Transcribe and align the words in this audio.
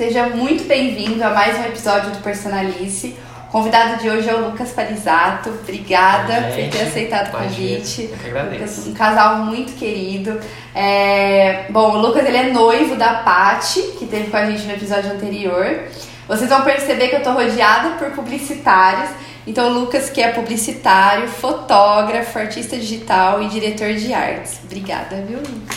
seja 0.00 0.30
muito 0.30 0.64
bem-vindo 0.64 1.22
a 1.22 1.28
mais 1.28 1.58
um 1.58 1.64
episódio 1.64 2.10
do 2.12 2.22
Personalice. 2.22 3.14
O 3.46 3.52
convidado 3.52 4.00
de 4.00 4.08
hoje 4.08 4.30
é 4.30 4.34
o 4.34 4.46
Lucas 4.46 4.70
Palizato. 4.70 5.50
Obrigada 5.50 6.52
Gente, 6.52 6.70
por 6.70 6.78
ter 6.78 6.86
aceitado 6.86 7.28
o 7.28 7.36
convite. 7.36 8.08
eu 8.10 8.16
que 8.16 8.28
agradeço. 8.28 8.88
Um 8.88 8.94
casal 8.94 9.44
muito 9.44 9.78
querido. 9.78 10.40
É, 10.74 11.66
Bom, 11.68 11.96
o 11.96 11.98
Lucas 11.98 12.24
ele 12.24 12.38
é 12.38 12.44
noivo 12.44 12.96
da 12.96 13.16
Pati, 13.16 13.82
que 13.98 14.06
teve 14.06 14.30
com 14.30 14.38
a 14.38 14.46
gente 14.46 14.62
no 14.62 14.72
episódio 14.72 15.12
anterior. 15.12 15.80
Vocês 16.26 16.48
vão 16.48 16.62
perceber 16.62 17.08
que 17.08 17.16
eu 17.16 17.22
tô 17.22 17.32
rodeada 17.32 17.98
por 17.98 18.10
publicitários. 18.12 19.10
Então, 19.46 19.68
o 19.68 19.80
Lucas, 19.80 20.08
que 20.08 20.22
é 20.22 20.30
publicitário, 20.30 21.28
fotógrafo, 21.28 22.38
artista 22.38 22.74
digital 22.78 23.42
e 23.42 23.48
diretor 23.48 23.92
de 23.92 24.14
artes. 24.14 24.60
Obrigada, 24.64 25.22
viu, 25.28 25.40
Lucas? 25.40 25.76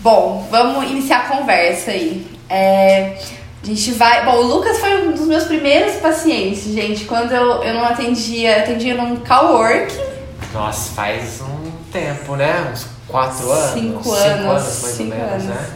Bom, 0.00 0.46
vamos 0.50 0.90
iniciar 0.90 1.20
a 1.20 1.28
conversa 1.34 1.92
aí. 1.92 2.37
É, 2.48 3.18
a 3.62 3.66
gente 3.66 3.92
vai. 3.92 4.24
Bom, 4.24 4.36
o 4.36 4.42
Lucas 4.42 4.78
foi 4.78 5.06
um 5.08 5.12
dos 5.12 5.26
meus 5.26 5.44
primeiros 5.44 5.96
pacientes, 5.96 6.64
gente. 6.72 7.04
Quando 7.04 7.32
eu, 7.32 7.62
eu 7.62 7.74
não 7.74 7.84
atendia, 7.84 8.58
eu 8.58 8.62
atendia 8.62 8.94
num 8.94 9.16
coworking. 9.16 9.96
Nossa, 10.52 10.92
faz 10.94 11.40
um 11.42 11.70
tempo, 11.92 12.36
né? 12.36 12.70
Uns 12.72 12.86
quatro 13.06 13.50
anos. 13.50 13.72
Cinco 13.72 14.02
Cinco 14.02 14.14
anos, 14.14 14.46
anos, 14.46 14.82
mais 14.82 14.94
cinco 14.94 15.12
ou 15.12 15.18
menos, 15.18 15.32
anos. 15.32 15.44
né? 15.46 15.70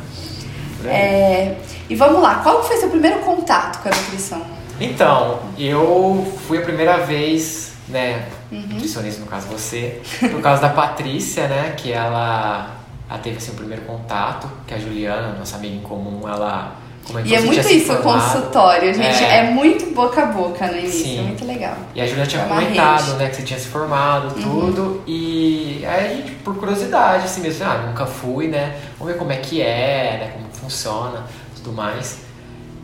Por 0.79 0.89
aí. 0.89 0.95
É, 0.95 1.57
e 1.91 1.95
vamos 1.95 2.23
lá, 2.23 2.37
qual 2.37 2.63
foi 2.65 2.77
seu 2.79 2.89
primeiro 2.89 3.19
contato 3.21 3.83
com 3.83 3.89
a 3.89 3.93
nutrição? 3.93 4.43
Então, 4.81 5.41
eu 5.59 6.33
fui 6.49 6.59
a 6.59 6.63
primeira 6.63 6.99
vez, 6.99 7.73
né? 7.89 8.25
Uhum. 8.51 8.61
Nutricionista, 8.71 9.21
no 9.21 9.27
caso 9.27 9.47
você, 9.49 10.01
por 10.31 10.41
causa 10.41 10.63
da 10.63 10.71
Patrícia, 10.71 11.47
né? 11.47 11.75
Que 11.77 11.93
ela, 11.93 12.71
ela 13.13 13.21
teve 13.21 13.37
assim, 13.37 13.51
o 13.53 13.55
primeiro 13.55 13.83
contato, 13.83 14.49
que 14.67 14.73
a 14.73 14.79
Juliana, 14.79 15.37
nossa 15.39 15.57
amiga 15.57 15.75
em 15.77 15.81
comum, 15.81 16.27
ela 16.27 16.77
comentou 17.07 17.31
E 17.31 17.35
é 17.35 17.41
muito 17.43 17.61
isso, 17.69 17.93
o 17.93 17.97
formado. 18.03 18.33
consultório, 18.33 18.95
gente. 18.95 19.23
É. 19.23 19.37
É. 19.39 19.51
muito 19.51 19.95
boca 19.95 20.23
a 20.23 20.27
boca 20.27 20.67
no 20.67 20.79
início, 20.79 21.05
Sim. 21.05 21.19
é 21.19 21.23
muito 21.23 21.45
legal. 21.45 21.77
E 21.95 22.01
a 22.01 22.07
Juliana 22.07 22.27
tinha 22.27 22.43
É 22.43 22.47
comentado, 22.49 22.99
rede. 23.01 23.11
Uhum. 23.11 23.17
né, 23.19 23.29
que 23.29 23.37
você 23.37 23.43
tinha 23.43 23.59
se 23.59 23.69
formado, 23.69 24.35
tudo. 24.41 25.03
E 25.07 25.85
aí, 25.87 26.07
a 26.07 26.15
gente, 26.15 26.33
por 26.37 26.57
curiosidade, 26.57 27.25
assim 27.25 27.43
mesmo, 27.43 27.67
ah, 27.67 27.85
nunca 27.87 28.07
fui, 28.07 28.49
né? 28.49 28.81
Vamos 28.99 29.13
ver 29.13 29.19
como 29.19 29.31
é 29.31 29.37
que 29.37 29.61
é, 29.61 30.17
né? 30.19 30.31
Como 30.33 30.47
funciona, 30.55 31.27
tudo 31.57 31.71
mais. 31.73 32.21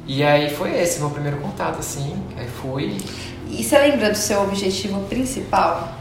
E 0.06 0.22
aí 0.22 0.50
foi 0.50 0.78
esse 0.78 0.98
meu 1.00 1.08
primeiro 1.08 1.38
contato, 1.38 1.78
assim. 1.78 2.22
Aí 2.36 2.46
fui. 2.46 2.98
E 3.48 3.64
você 3.64 3.78
lembra 3.78 4.10
do 4.10 4.16
seu 4.16 4.42
objetivo 4.42 5.00
principal? 5.06 5.94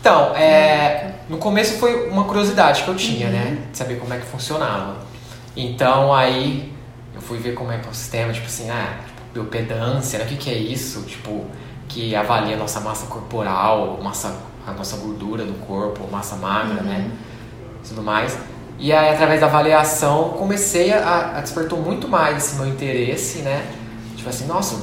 Então, 0.00 0.34
é, 0.34 1.12
no 1.28 1.36
começo 1.36 1.78
foi 1.78 2.08
uma 2.08 2.24
curiosidade 2.24 2.82
que 2.82 2.88
eu 2.88 2.96
tinha, 2.96 3.26
Uhum. 3.26 3.32
né? 3.32 3.58
De 3.70 3.76
saber 3.76 3.96
como 3.98 4.12
é 4.14 4.18
que 4.18 4.26
funcionava. 4.26 4.96
Então 5.56 6.14
aí 6.14 6.72
eu 7.14 7.20
fui 7.20 7.38
ver 7.38 7.52
como 7.54 7.70
é 7.70 7.78
que 7.78 7.86
é 7.86 7.90
o 7.90 7.94
sistema, 7.94 8.32
tipo 8.32 8.46
assim, 8.46 8.70
ah, 8.70 8.94
tipo, 9.04 9.20
biopedância, 9.34 10.18
né? 10.18 10.24
O 10.24 10.28
que, 10.28 10.36
que 10.36 10.50
é 10.50 10.54
isso? 10.56 11.02
Tipo, 11.02 11.44
que 11.88 12.14
avalia 12.16 12.54
a 12.54 12.58
nossa 12.58 12.80
massa 12.80 13.06
corporal, 13.06 13.98
massa, 14.02 14.34
a 14.66 14.72
nossa 14.72 14.96
gordura 14.96 15.44
do 15.44 15.54
corpo, 15.66 16.08
massa 16.10 16.36
magra, 16.36 16.82
né? 16.82 17.10
E 17.84 17.88
tudo 17.88 18.02
mais. 18.02 18.38
E 18.78 18.92
aí, 18.92 19.10
através 19.12 19.40
da 19.40 19.46
avaliação, 19.46 20.30
comecei 20.30 20.92
a, 20.92 21.36
a 21.36 21.40
despertou 21.42 21.78
muito 21.78 22.08
mais 22.08 22.38
esse 22.38 22.56
meu 22.56 22.66
interesse, 22.66 23.40
né? 23.40 23.66
Tipo 24.16 24.30
assim, 24.30 24.46
nossa, 24.46 24.76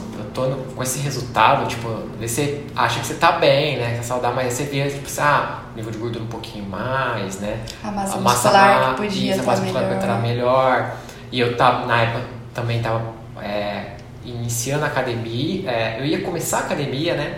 tô 0.46 0.56
com 0.76 0.84
esse 0.84 1.00
resultado, 1.00 1.68
tipo, 1.68 1.88
você 2.20 2.64
acha 2.76 3.00
que 3.00 3.08
você 3.08 3.16
tá 3.16 3.34
bem, 3.34 3.78
né? 3.78 3.92
Que 3.92 3.98
tá 3.98 4.04
saudável, 4.04 4.36
mas 4.36 4.54
você 4.54 4.64
vê, 4.66 4.88
tipo 4.90 5.06
assim, 5.06 5.22
ah, 5.22 5.60
nível 5.76 5.92
de 5.92 5.98
gordura 5.98 6.24
um 6.24 6.28
pouquinho 6.28 6.66
mais, 6.66 7.40
né? 7.40 7.60
A 7.84 7.92
massa 7.92 8.18
a 8.18 8.22
muscular 8.22 8.80
ma- 8.82 8.90
que 8.94 9.02
podia 9.04 9.32
isso, 9.32 9.40
a 9.40 9.42
estar 9.42 9.46
massa 9.52 9.62
muscular 9.64 9.84
melhor. 9.86 10.00
estar 10.02 10.22
melhor. 10.22 10.92
E 11.32 11.40
eu 11.40 11.58
tava, 11.58 11.86
na 11.88 12.02
época, 12.02 12.26
também 12.54 12.82
tava 12.82 13.02
é, 13.42 13.96
iniciando 14.24 14.84
a 14.86 14.88
academia, 14.88 15.70
é, 15.70 15.98
eu 16.00 16.06
ia 16.06 16.22
começar 16.22 16.58
a 16.58 16.62
academia, 16.62 17.16
né? 17.16 17.38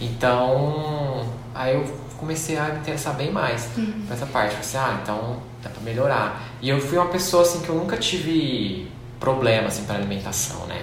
Então, 0.00 1.26
aí 1.54 1.74
eu 1.74 1.84
comecei 2.18 2.56
a 2.58 2.64
me 2.64 2.78
interessar 2.80 3.14
bem 3.14 3.30
mais 3.30 3.68
Uhum. 3.76 4.02
por 4.06 4.14
essa 4.14 4.26
parte. 4.26 4.50
Falei 4.56 4.60
assim, 4.60 4.76
ah, 4.78 4.98
então 5.02 5.36
dá 5.62 5.70
pra 5.70 5.80
melhorar. 5.82 6.42
E 6.60 6.68
eu 6.68 6.80
fui 6.80 6.98
uma 6.98 7.06
pessoa, 7.08 7.42
assim, 7.42 7.60
que 7.60 7.68
eu 7.68 7.74
nunca 7.74 7.96
tive 7.96 8.88
problema, 9.20 9.68
assim, 9.68 9.84
para 9.84 9.96
alimentação, 9.96 10.66
né? 10.66 10.80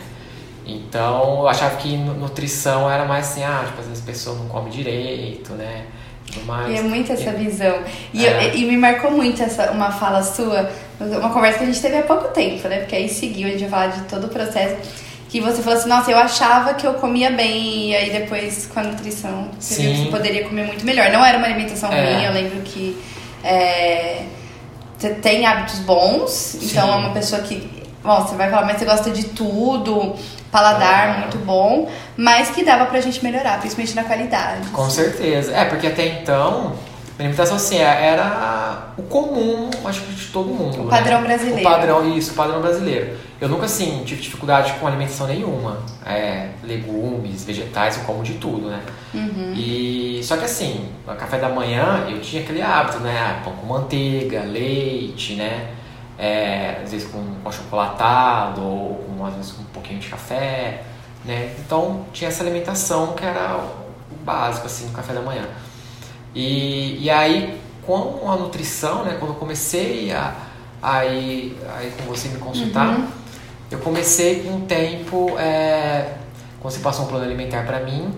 Então, 0.66 1.40
eu 1.42 1.48
achava 1.48 1.76
que 1.78 1.98
nu- 1.98 2.14
nutrição 2.14 2.90
era 2.90 3.06
mais 3.06 3.30
assim, 3.32 3.44
ah, 3.44 3.64
tipo, 3.66 3.82
às 3.82 3.88
vezes 3.88 4.04
a 4.04 4.06
pessoa 4.06 4.38
não 4.38 4.48
come 4.48 4.70
direito, 4.70 5.54
né? 5.54 5.86
Mais. 6.46 6.72
E 6.74 6.78
é 6.78 6.82
muito 6.82 7.12
essa 7.12 7.32
visão. 7.32 7.76
E, 8.14 8.26
É. 8.26 8.48
eu- 8.48 8.56
e 8.56 8.66
me 8.66 8.76
marcou 8.78 9.12
muito 9.12 9.44
essa, 9.44 9.70
uma 9.72 9.92
fala 9.92 10.24
sua, 10.24 10.70
uma 11.00 11.30
conversa 11.30 11.60
que 11.60 11.64
a 11.66 11.68
gente 11.68 11.82
teve 11.82 11.98
há 11.98 12.02
pouco 12.04 12.30
tempo, 12.30 12.68
né? 12.68 12.80
Porque 12.80 12.96
aí 12.96 13.08
seguiu, 13.08 13.48
a 13.48 13.52
gente 13.52 13.62
vai 13.66 13.70
falar 13.70 13.88
de 13.88 14.02
todo 14.04 14.26
o 14.26 14.30
processo. 14.30 14.76
Que 15.30 15.40
você 15.42 15.62
falou 15.62 15.78
assim, 15.80 15.90
nossa, 15.90 16.12
eu 16.12 16.18
achava 16.18 16.74
que 16.76 16.86
eu 16.88 16.94
comia 16.96 17.30
bem, 17.32 17.90
e 17.92 17.96
aí 17.96 18.10
depois 18.12 18.68
com 18.72 18.80
a 18.80 18.84
nutrição 18.84 19.50
você 19.60 19.82
viu 19.82 19.92
que 19.92 19.98
Sim. 20.06 20.12
poderia 20.12 20.44
comer 20.48 20.66
muito 20.68 20.86
melhor. 20.86 21.10
Não 21.12 21.24
era 21.26 21.38
uma 21.38 21.48
alimentação 21.48 21.92
É. 21.92 22.14
ruim, 22.14 22.24
eu 22.26 22.32
lembro 22.32 22.62
que 22.62 22.98
é, 23.44 24.24
você 24.98 25.10
tem 25.16 25.46
hábitos 25.46 25.80
bons, 25.80 26.56
então 26.62 26.86
Sim. 26.88 26.92
é 26.94 26.96
uma 26.96 27.10
pessoa 27.12 27.42
que. 27.42 27.84
Bom, 28.04 28.22
você 28.22 28.36
vai 28.36 28.50
falar, 28.50 28.66
mas 28.66 28.78
você 28.80 28.86
gosta 28.86 29.10
de 29.12 29.24
tudo, 29.26 30.16
paladar 30.54 31.16
É. 31.16 31.20
muito 31.22 31.40
bom, 31.40 31.90
mas 32.16 32.52
que 32.52 32.64
dava 32.64 32.86
pra 32.86 33.02
gente 33.02 33.24
melhorar, 33.24 33.60
principalmente 33.60 33.96
na 33.96 34.04
qualidade. 34.04 34.70
Com 34.70 34.88
certeza. 34.88 35.52
É, 35.54 35.66
porque 35.66 35.88
até 35.88 36.06
então, 36.06 36.74
a 37.18 37.22
alimentação 37.22 37.58
assim, 37.58 37.80
era 37.80 38.94
o 38.96 39.02
comum, 39.02 39.70
acho 39.84 40.02
que 40.02 40.14
de 40.14 40.28
todo 40.28 40.50
mundo. 40.50 40.82
O 40.82 40.84
né? 40.86 40.90
padrão 40.92 41.24
brasileiro. 41.24 41.60
O 41.60 41.64
padrão, 41.64 42.18
isso, 42.18 42.32
o 42.32 42.36
padrão 42.36 42.62
brasileiro. 42.62 43.18
Eu 43.42 43.50
nunca, 43.50 43.66
assim, 43.66 44.04
tive 44.06 44.22
dificuldade 44.22 44.72
com 44.74 44.88
alimentação 44.88 45.28
nenhuma. 45.28 45.80
É, 46.06 46.50
legumes, 46.64 47.44
vegetais, 47.44 47.98
eu 47.98 48.04
como 48.04 48.24
de 48.24 48.34
tudo, 48.36 48.70
né? 48.70 48.80
Uhum. 49.14 49.54
E 49.56 50.22
só 50.24 50.38
que 50.38 50.46
assim, 50.46 50.88
no 51.06 51.16
café 51.16 51.38
da 51.40 51.50
manhã 51.50 52.06
eu 52.10 52.22
tinha 52.22 52.44
aquele 52.44 52.62
hábito, 52.62 53.00
né? 53.00 53.18
Ah, 53.20 53.42
Pão 53.44 53.54
com 53.54 53.66
manteiga, 53.66 54.44
leite, 54.44 55.34
né? 55.34 55.68
É, 56.18 56.82
às 56.84 56.92
vezes 56.92 57.10
com, 57.10 57.24
com 57.42 57.50
achocolatado 57.50 58.62
ou 58.64 58.96
com, 59.18 59.26
às 59.26 59.34
vezes 59.36 59.52
com 59.52 59.64
um 59.64 59.66
pouquinho 59.66 60.00
de 60.00 60.08
café, 60.10 60.84
né? 61.26 61.56
Então 61.60 62.06
tinha 62.14 62.28
essa 62.30 62.44
alimentação 62.44 63.14
que 63.14 63.26
era 63.26 63.58
o 63.58 64.16
básico 64.24 64.68
assim 64.68 64.86
no 64.86 64.92
café 64.92 65.14
da 65.14 65.22
manhã. 65.22 65.48
E, 66.36 67.04
e 67.04 67.10
aí 67.10 67.60
com 67.86 68.30
a 68.32 68.36
nutrição, 68.36 69.04
né? 69.04 69.16
Quando 69.20 69.32
eu 69.32 69.40
comecei 69.40 70.12
a 70.12 70.34
aí, 70.82 71.58
aí 71.78 71.92
com 71.98 72.04
você 72.04 72.28
me 72.30 72.38
consultar, 72.40 72.88
Uhum. 72.90 73.08
eu 73.72 73.80
comecei 73.80 74.44
com 74.44 74.58
o 74.58 74.62
tempo, 74.62 75.38
é, 75.40 76.14
quando 76.60 76.74
você 76.74 76.80
passou 76.82 77.06
um 77.06 77.08
plano 77.08 77.24
alimentar 77.26 77.66
pra 77.66 77.80
mim, 77.80 78.14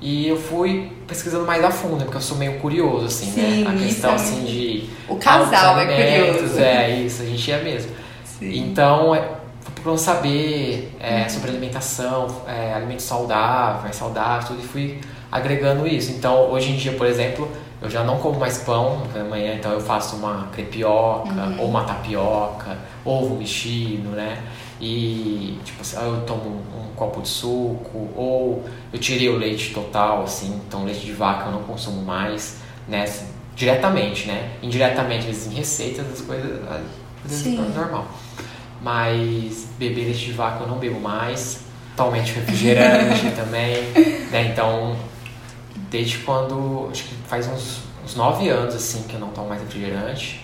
e 0.00 0.28
eu 0.28 0.36
fui 0.36 0.92
pesquisando 1.08 1.46
mais 1.46 1.64
a 1.64 1.70
fundo, 1.70 1.96
né, 1.96 2.04
porque 2.04 2.18
eu 2.18 2.22
sou 2.22 2.36
meio 2.36 2.58
curioso, 2.60 3.06
assim, 3.06 3.32
Sim, 3.32 3.64
né? 3.64 3.70
A 3.70 3.72
questão, 3.72 4.10
é 4.10 4.14
assim, 4.14 4.44
de... 4.44 4.90
O 5.08 5.16
casal 5.16 5.80
é 5.80 5.86
curioso. 5.86 6.58
É, 6.60 6.90
isso, 6.90 7.22
a 7.22 7.24
gente 7.24 7.50
é 7.50 7.62
mesmo. 7.62 7.90
Sim. 8.24 8.58
Então, 8.58 9.14
é, 9.14 9.26
procurando 9.74 9.98
saber 9.98 10.94
é, 11.00 11.26
sobre 11.28 11.50
alimentação, 11.50 12.42
é, 12.46 12.74
alimentos 12.74 13.06
saudáveis, 13.06 13.96
saudáveis, 13.96 14.48
tudo, 14.48 14.60
e 14.62 14.66
fui 14.66 15.00
agregando 15.32 15.86
isso. 15.86 16.12
Então, 16.12 16.50
hoje 16.50 16.72
em 16.72 16.76
dia, 16.76 16.92
por 16.92 17.06
exemplo, 17.06 17.50
eu 17.80 17.88
já 17.88 18.04
não 18.04 18.18
como 18.18 18.38
mais 18.38 18.58
pão 18.58 19.02
pela 19.12 19.24
manhã, 19.24 19.54
então 19.54 19.72
eu 19.72 19.80
faço 19.80 20.16
uma 20.16 20.48
crepioca, 20.52 21.30
ou 21.58 21.68
uma 21.68 21.84
tapioca, 21.84 22.76
ovo 23.04 23.36
mexido, 23.36 24.10
né? 24.10 24.42
E, 24.80 25.58
tipo 25.64 25.80
assim, 25.80 25.96
eu 25.96 26.24
tomo 26.24 26.62
um, 26.76 26.94
copo 26.94 27.20
de 27.22 27.28
suco, 27.28 28.08
ou 28.14 28.64
eu 28.92 28.98
tirei 28.98 29.28
o 29.28 29.36
leite 29.36 29.72
total, 29.72 30.24
assim, 30.24 30.60
então 30.66 30.84
leite 30.84 31.04
de 31.04 31.12
vaca 31.12 31.46
eu 31.46 31.52
não 31.52 31.62
consumo 31.62 32.02
mais, 32.02 32.58
né? 32.88 33.02
assim, 33.02 33.26
Diretamente, 33.58 34.28
né? 34.28 34.52
Indiretamente, 34.62 35.22
às 35.22 35.26
vezes 35.26 35.52
em 35.52 35.56
receitas, 35.56 36.06
as 36.12 36.20
coisas, 36.20 36.60
às 37.24 37.28
vezes 37.28 37.58
é 37.58 37.76
normal. 37.76 38.06
Mas 38.80 39.66
beber 39.76 40.04
leite 40.04 40.26
de 40.26 40.32
vaca 40.32 40.62
eu 40.62 40.68
não 40.68 40.78
bebo 40.78 41.00
mais. 41.00 41.62
Atualmente 41.94 42.32
refrigerante 42.34 43.28
também. 43.34 43.82
Né? 44.30 44.52
Então, 44.52 44.96
desde 45.90 46.18
quando. 46.18 46.88
Acho 46.88 47.02
que 47.02 47.14
faz 47.26 47.48
uns, 47.48 47.80
uns 48.04 48.14
nove 48.14 48.48
anos 48.48 48.76
assim 48.76 49.02
que 49.08 49.14
eu 49.14 49.20
não 49.20 49.30
tomo 49.30 49.48
mais 49.48 49.60
refrigerante. 49.60 50.40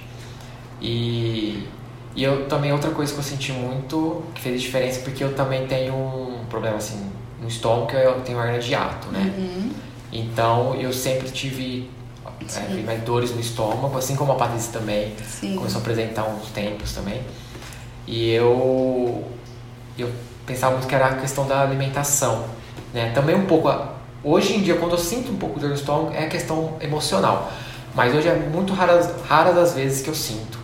E, 0.82 1.68
e 2.16 2.22
eu 2.22 2.46
também, 2.46 2.72
outra 2.72 2.90
coisa 2.90 3.12
que 3.12 3.18
eu 3.18 3.24
senti 3.24 3.52
muito, 3.52 4.22
que 4.34 4.40
fez 4.40 4.62
diferença, 4.62 5.00
porque 5.00 5.22
eu 5.22 5.34
também 5.34 5.66
tenho 5.66 5.94
um 5.94 6.44
problema 6.48 6.76
assim 6.76 7.10
no 7.40 7.48
estômago, 7.48 7.88
que 7.88 7.96
eu 7.96 8.20
tenho 8.20 8.40
hernia 8.40 8.60
de 8.60 8.74
ato, 8.74 9.08
né? 9.08 9.34
Uhum. 9.36 9.70
Então 10.12 10.74
eu 10.76 10.92
sempre 10.92 11.28
tive 11.30 11.90
é, 12.56 12.60
primeiro 12.60 13.02
dores 13.02 13.32
no 13.32 13.40
estômago, 13.40 13.98
assim 13.98 14.14
como 14.14 14.32
a 14.32 14.36
Patrícia 14.36 14.72
também 14.72 15.12
Sim. 15.26 15.56
começou 15.56 15.78
a 15.78 15.82
apresentar 15.82 16.24
uns 16.24 16.48
tempos 16.50 16.92
também. 16.92 17.20
E 18.06 18.30
eu 18.30 19.24
eu 19.98 20.10
pensava 20.46 20.74
muito 20.74 20.86
que 20.86 20.94
era 20.94 21.06
a 21.06 21.14
questão 21.16 21.46
da 21.46 21.62
alimentação, 21.62 22.44
né? 22.92 23.10
Também 23.12 23.34
um 23.34 23.46
pouco 23.46 23.72
hoje 24.22 24.54
em 24.54 24.62
dia 24.62 24.76
quando 24.76 24.92
eu 24.92 24.98
sinto 24.98 25.32
um 25.32 25.36
pouco 25.36 25.56
de 25.56 25.62
dor 25.62 25.70
no 25.70 25.74
estômago 25.74 26.14
é 26.14 26.24
a 26.24 26.28
questão 26.28 26.76
emocional, 26.80 27.50
mas 27.92 28.14
hoje 28.14 28.28
é 28.28 28.34
muito 28.34 28.72
raras 28.72 29.10
raras 29.26 29.58
as 29.58 29.74
vezes 29.74 30.00
que 30.00 30.08
eu 30.08 30.14
sinto. 30.14 30.63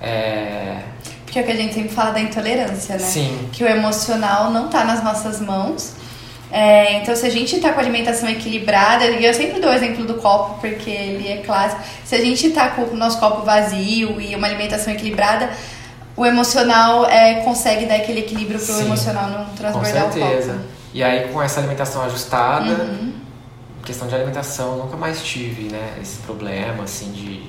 É, 0.00 0.78
Porque 1.24 1.32
que 1.32 1.38
é 1.38 1.42
o 1.42 1.46
que 1.46 1.52
a 1.52 1.56
gente 1.56 1.74
sempre 1.74 1.90
fala 1.90 2.10
da 2.10 2.20
intolerância, 2.20 2.94
né? 2.96 3.00
Sim. 3.04 3.48
Que 3.52 3.64
o 3.64 3.68
emocional 3.68 4.50
não 4.50 4.68
tá 4.68 4.84
nas 4.84 5.02
nossas 5.02 5.40
mãos. 5.40 5.92
É, 6.50 6.94
então, 6.94 7.14
se 7.14 7.26
a 7.26 7.30
gente 7.30 7.58
tá 7.60 7.72
com 7.72 7.78
a 7.78 7.82
alimentação 7.82 8.28
equilibrada, 8.28 9.04
e 9.04 9.24
eu 9.24 9.34
sempre 9.34 9.60
dou 9.60 9.70
o 9.70 9.74
exemplo 9.74 10.06
do 10.06 10.14
copo, 10.14 10.58
porque 10.60 10.88
ele 10.88 11.28
é 11.28 11.36
clássico. 11.38 11.82
Se 12.04 12.14
a 12.14 12.20
gente 12.20 12.50
tá 12.50 12.70
com 12.70 12.82
o 12.82 12.96
nosso 12.96 13.18
copo 13.20 13.42
vazio 13.42 14.18
e 14.18 14.34
uma 14.34 14.46
alimentação 14.46 14.92
equilibrada, 14.92 15.50
o 16.16 16.24
emocional 16.24 17.04
é, 17.06 17.42
consegue 17.42 17.84
dar 17.84 17.96
aquele 17.96 18.20
equilíbrio 18.20 18.58
pro 18.58 18.74
Sim, 18.74 18.86
emocional 18.86 19.28
não 19.28 19.44
transbordar 19.50 20.04
Com 20.04 20.12
certeza. 20.12 20.52
o 20.52 20.54
copo. 20.54 20.64
E 20.94 21.04
aí, 21.04 21.28
com 21.28 21.42
essa 21.42 21.60
alimentação 21.60 22.02
ajustada, 22.02 22.70
Uhum. 22.70 23.12
questão 23.84 24.08
de 24.08 24.14
alimentação, 24.14 24.72
eu 24.72 24.84
nunca 24.84 24.96
mais 24.96 25.22
tive, 25.22 25.64
né? 25.70 25.98
Esse 26.00 26.16
problema, 26.20 26.84
assim, 26.84 27.12
de 27.12 27.42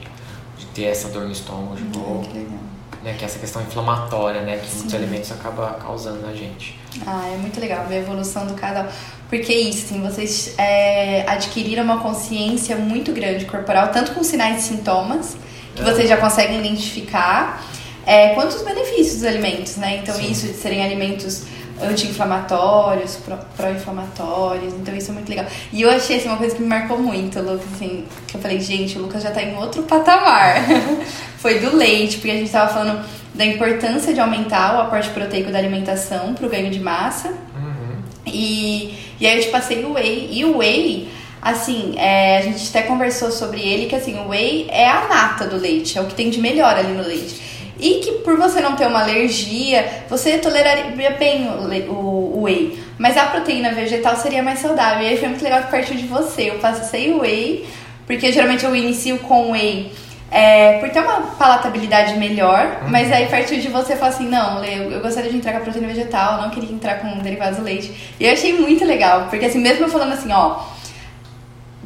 ter 0.80 0.86
essa 0.86 1.10
dor 1.10 1.24
no 1.26 1.32
estômago 1.32 1.76
de 1.76 1.84
Ah, 1.84 1.98
novo. 1.98 2.22
que 2.28 2.38
legal. 2.38 2.60
Né? 3.04 3.16
Que 3.18 3.24
é 3.24 3.28
essa 3.28 3.40
questão 3.40 3.62
inflamatória, 3.62 4.42
né? 4.42 4.58
Que 4.58 4.74
muitos 4.76 4.92
Sim. 4.92 4.98
alimentos 4.98 5.32
acabam 5.32 5.74
causando 5.80 6.22
na 6.26 6.34
gente. 6.34 6.78
Ah, 7.06 7.30
é 7.34 7.38
muito 7.38 7.60
legal 7.60 7.86
ver 7.88 7.96
a 7.96 8.00
evolução 8.00 8.46
do 8.46 8.54
casal. 8.54 8.88
Porque 9.30 9.54
isso, 9.54 9.86
assim, 9.86 10.02
vocês 10.02 10.54
é, 10.58 11.24
adquiriram 11.28 11.84
uma 11.84 12.00
consciência 12.00 12.76
muito 12.76 13.12
grande 13.14 13.46
corporal, 13.46 13.90
tanto 13.90 14.12
com 14.12 14.24
sinais 14.24 14.64
e 14.64 14.68
sintomas, 14.70 15.38
que 15.76 15.82
É. 15.82 15.86
vocês 15.86 16.10
já 16.10 16.18
conseguem 16.18 16.60
identificar, 16.60 17.64
é, 18.06 18.30
quanto 18.30 18.56
os 18.56 18.64
benefícios 18.64 19.18
dos 19.18 19.26
alimentos, 19.26 19.78
né? 19.78 19.98
Então, 20.02 20.16
Sim. 20.16 20.32
isso 20.32 20.48
de 20.48 20.54
serem 20.54 20.84
alimentos 20.84 21.44
anti-inflamatórios, 21.82 23.16
pró- 23.18 23.40
pró-inflamatórios, 23.56 24.74
então 24.74 24.96
isso 24.96 25.12
é 25.12 25.14
muito 25.14 25.30
legal. 25.30 25.46
E 25.72 25.82
eu 25.82 25.90
achei, 25.90 26.18
assim, 26.18 26.28
uma 26.28 26.38
coisa 26.38 26.56
que 26.56 26.62
me 26.62 26.68
marcou 26.68 26.98
muito, 26.98 27.40
Lucas, 27.40 27.66
assim, 27.76 28.06
que 28.28 28.36
eu 28.36 28.42
falei, 28.42 28.60
gente, 28.60 28.98
o 28.98 29.02
Lucas 29.02 29.24
já 29.24 29.32
tá 29.32 29.42
em 29.42 29.56
outro 29.58 29.84
patamar. 29.84 30.64
Foi 31.38 31.60
do 31.60 31.76
leite, 31.76 32.18
porque 32.18 32.32
a 32.32 32.36
gente 32.36 32.52
tava 32.52 32.74
falando 32.74 33.06
da 33.34 33.46
importância 33.46 34.14
de 34.14 34.20
aumentar 34.20 34.76
o 34.76 34.82
aporte 34.82 35.10
proteico 35.10 35.52
da 35.52 35.58
alimentação 35.58 36.34
pro 36.34 36.50
ganho 36.50 36.70
de 36.70 36.80
massa. 36.80 37.30
Uhum. 37.30 37.96
E, 38.26 38.94
e 39.20 39.26
aí 39.26 39.38
eu 39.38 39.44
te 39.44 39.50
passei 39.50 39.84
o 39.86 39.94
whey. 39.94 40.30
E 40.32 40.44
o 40.44 40.58
whey, 40.58 41.10
assim, 41.42 41.94
é, 41.98 42.40
a 42.40 42.42
gente 42.42 42.68
até 42.70 42.82
conversou 42.86 43.32
sobre 43.32 43.62
ele, 43.62 43.86
que 43.86 43.96
assim, 43.96 44.20
o 44.20 44.28
whey 44.30 44.68
é 44.70 44.90
a 44.90 45.08
nata 45.08 45.48
do 45.48 45.56
leite, 45.58 45.98
é 45.98 46.02
o 46.02 46.06
que 46.06 46.16
tem 46.16 46.30
de 46.30 46.42
melhor 46.42 46.76
ali 46.76 46.92
no 46.92 47.04
leite. 47.04 47.40
E 47.80 48.02
que 48.02 48.12
por 48.24 48.38
você 48.38 48.60
não 48.60 48.76
ter 48.76 48.88
uma 48.88 49.02
alergia, 49.02 50.04
você 50.10 50.38
toleraria 50.38 51.12
bem 51.12 51.48
o, 51.48 51.92
o, 51.92 52.40
o 52.40 52.42
whey. 52.44 52.78
Mas 52.98 53.16
a 53.16 53.28
proteína 53.28 53.72
vegetal 53.72 54.16
seria 54.18 54.44
mais 54.44 54.60
saudável. 54.60 55.04
E 55.04 55.08
aí 55.08 55.18
foi 55.18 55.30
muito 55.30 55.44
legal 55.44 55.64
que 55.64 55.72
partiu 55.72 55.96
de 55.96 56.06
você. 56.06 56.50
Eu 56.50 56.56
passei 56.56 57.12
o 57.14 57.22
whey, 57.22 57.66
porque 58.06 58.32
geralmente 58.32 58.66
eu 58.66 58.76
inicio 58.76 59.20
com 59.20 59.52
whey. 59.52 59.92
É, 60.32 60.78
por 60.80 60.90
ter 60.90 61.00
uma 61.00 61.22
palatabilidade 61.22 62.16
melhor, 62.20 62.84
mas 62.88 63.12
aí 63.12 63.26
partiu 63.26 63.60
de 63.60 63.68
você 63.68 63.96
falar 63.96 64.12
assim, 64.12 64.28
não, 64.28 64.60
Lê, 64.60 64.78
eu, 64.78 64.92
eu 64.92 65.02
gostaria 65.02 65.32
de 65.32 65.36
entrar 65.36 65.54
com 65.54 65.58
a 65.58 65.62
proteína 65.62 65.88
vegetal, 65.88 66.36
eu 66.36 66.42
não 66.44 66.50
queria 66.52 66.72
entrar 66.72 67.00
com 67.00 67.18
derivados 67.18 67.58
do 67.58 67.64
leite. 67.64 67.92
E 68.20 68.26
eu 68.26 68.32
achei 68.32 68.54
muito 68.54 68.86
legal, 68.86 69.26
porque 69.28 69.46
assim, 69.46 69.58
mesmo 69.58 69.86
eu 69.86 69.90
falando 69.90 70.14
assim, 70.14 70.32
ó, 70.32 70.60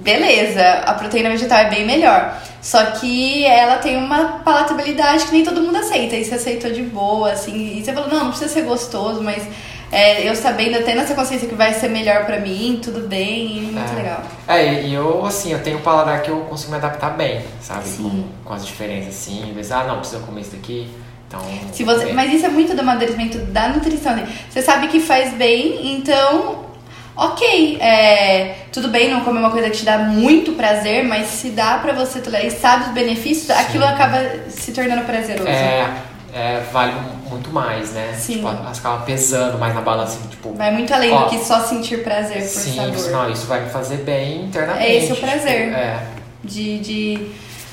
beleza, 0.04 0.62
a 0.86 0.94
proteína 0.94 1.30
vegetal 1.30 1.60
é 1.60 1.70
bem 1.70 1.86
melhor. 1.86 2.38
Só 2.62 2.84
que 2.86 3.46
ela 3.46 3.78
tem 3.78 3.98
uma 3.98 4.40
palatabilidade 4.40 5.26
que 5.26 5.32
nem 5.32 5.44
todo 5.44 5.62
mundo 5.62 5.78
aceita. 5.78 6.16
E 6.16 6.24
você 6.24 6.36
aceitou 6.36 6.72
de 6.72 6.82
boa, 6.84 7.32
assim. 7.32 7.78
E 7.78 7.84
você 7.84 7.92
falou, 7.94 8.10
não, 8.10 8.20
não 8.26 8.30
precisa 8.30 8.52
ser 8.54 8.62
gostoso, 8.62 9.22
mas 9.22 9.44
é, 9.92 10.28
eu 10.28 10.36
sabendo, 10.36 10.84
tendo 10.84 11.02
essa 11.02 11.14
consciência 11.14 11.48
que 11.48 11.56
vai 11.56 11.74
ser 11.74 11.90
melhor 11.90 12.26
pra 12.26 12.40
mim, 12.40 12.80
tudo 12.82 13.08
bem, 13.08 13.58
e 13.58 13.62
muito 13.62 13.92
É. 13.92 13.96
legal. 13.96 14.22
É, 14.48 14.82
e 14.84 14.94
eu, 14.94 15.26
assim, 15.26 15.52
eu 15.52 15.60
tenho 15.60 15.78
um 15.78 15.82
paladar 15.82 16.22
que 16.22 16.30
eu 16.32 16.42
consigo 16.42 16.72
me 16.72 16.78
adaptar 16.78 17.12
bem, 17.12 17.42
sabe? 17.62 17.90
Com, 17.98 18.24
com 18.46 18.54
as 18.54 18.66
diferenças, 18.66 19.10
assim. 19.16 19.52
Vezes, 19.54 19.72
ah, 19.72 19.84
não, 19.84 20.00
precisa 20.00 20.22
comer 20.22 20.42
isso 20.42 20.52
daqui. 20.52 20.90
Então. 21.28 21.42
Se 21.72 21.84
você, 21.84 22.14
mas 22.14 22.32
isso 22.34 22.46
é 22.46 22.50
muito 22.50 22.74
do 22.76 22.82
amadurecimento 22.82 23.40
da 23.40 23.68
nutrição, 23.70 24.16
né? 24.16 24.28
Você 24.50 24.62
sabe 24.62 24.88
que 24.88 25.00
faz 25.00 25.34
bem, 25.34 25.96
então, 25.96 26.66
ok. 27.16 27.78
É, 27.80 28.56
tudo 28.72 28.88
bem 28.90 29.10
não 29.10 29.22
comer 29.22 29.40
uma 29.40 29.52
coisa 29.52 29.70
que 29.70 29.78
te 29.78 29.86
dá 29.86 29.98
muito 30.00 30.54
prazer, 30.54 31.04
mas 31.04 31.28
se 31.28 31.50
dá 31.50 31.78
pra 31.78 31.94
você 31.94 32.20
tolerar 32.20 32.46
e 32.48 32.52
sabe 32.52 32.86
os 32.86 32.92
benefícios, 32.92 33.50
aquilo 33.50 33.86
acaba 33.86 34.18
se 34.50 34.72
tornando 34.72 35.04
prazeroso. 35.06 35.48
É, 35.48 35.88
é, 36.34 36.64
vale 36.72 36.94
muito 37.30 37.50
mais, 37.52 37.92
né? 37.94 38.14
Sim. 38.18 38.36
Tipo, 38.36 38.48
acaba 38.48 39.04
pesando 39.04 39.58
mais 39.58 39.74
na 39.76 39.82
balança, 39.82 40.18
assim, 40.18 40.28
tipo. 40.30 40.54
Vai 40.54 40.72
muito 40.72 40.94
além 40.94 41.12
Ó, 41.12 41.24
do 41.24 41.30
que 41.30 41.38
só 41.44 41.62
sentir 41.62 42.04
prazer 42.04 42.42
por 42.42 42.48
Sim, 42.50 42.76
sabor. 42.76 42.96
isso, 42.96 43.12
não, 43.12 43.30
isso 43.32 43.46
vai 43.48 43.62
me 43.64 43.70
fazer 43.70 43.98
bem 43.98 44.46
internamente. 44.46 44.86
É 44.86 44.96
esse 44.96 45.12
o 45.14 45.16
prazer. 45.18 45.66
Tipo, 45.66 45.76
é, 45.78 46.00
De, 46.44 46.80
de, 46.80 47.16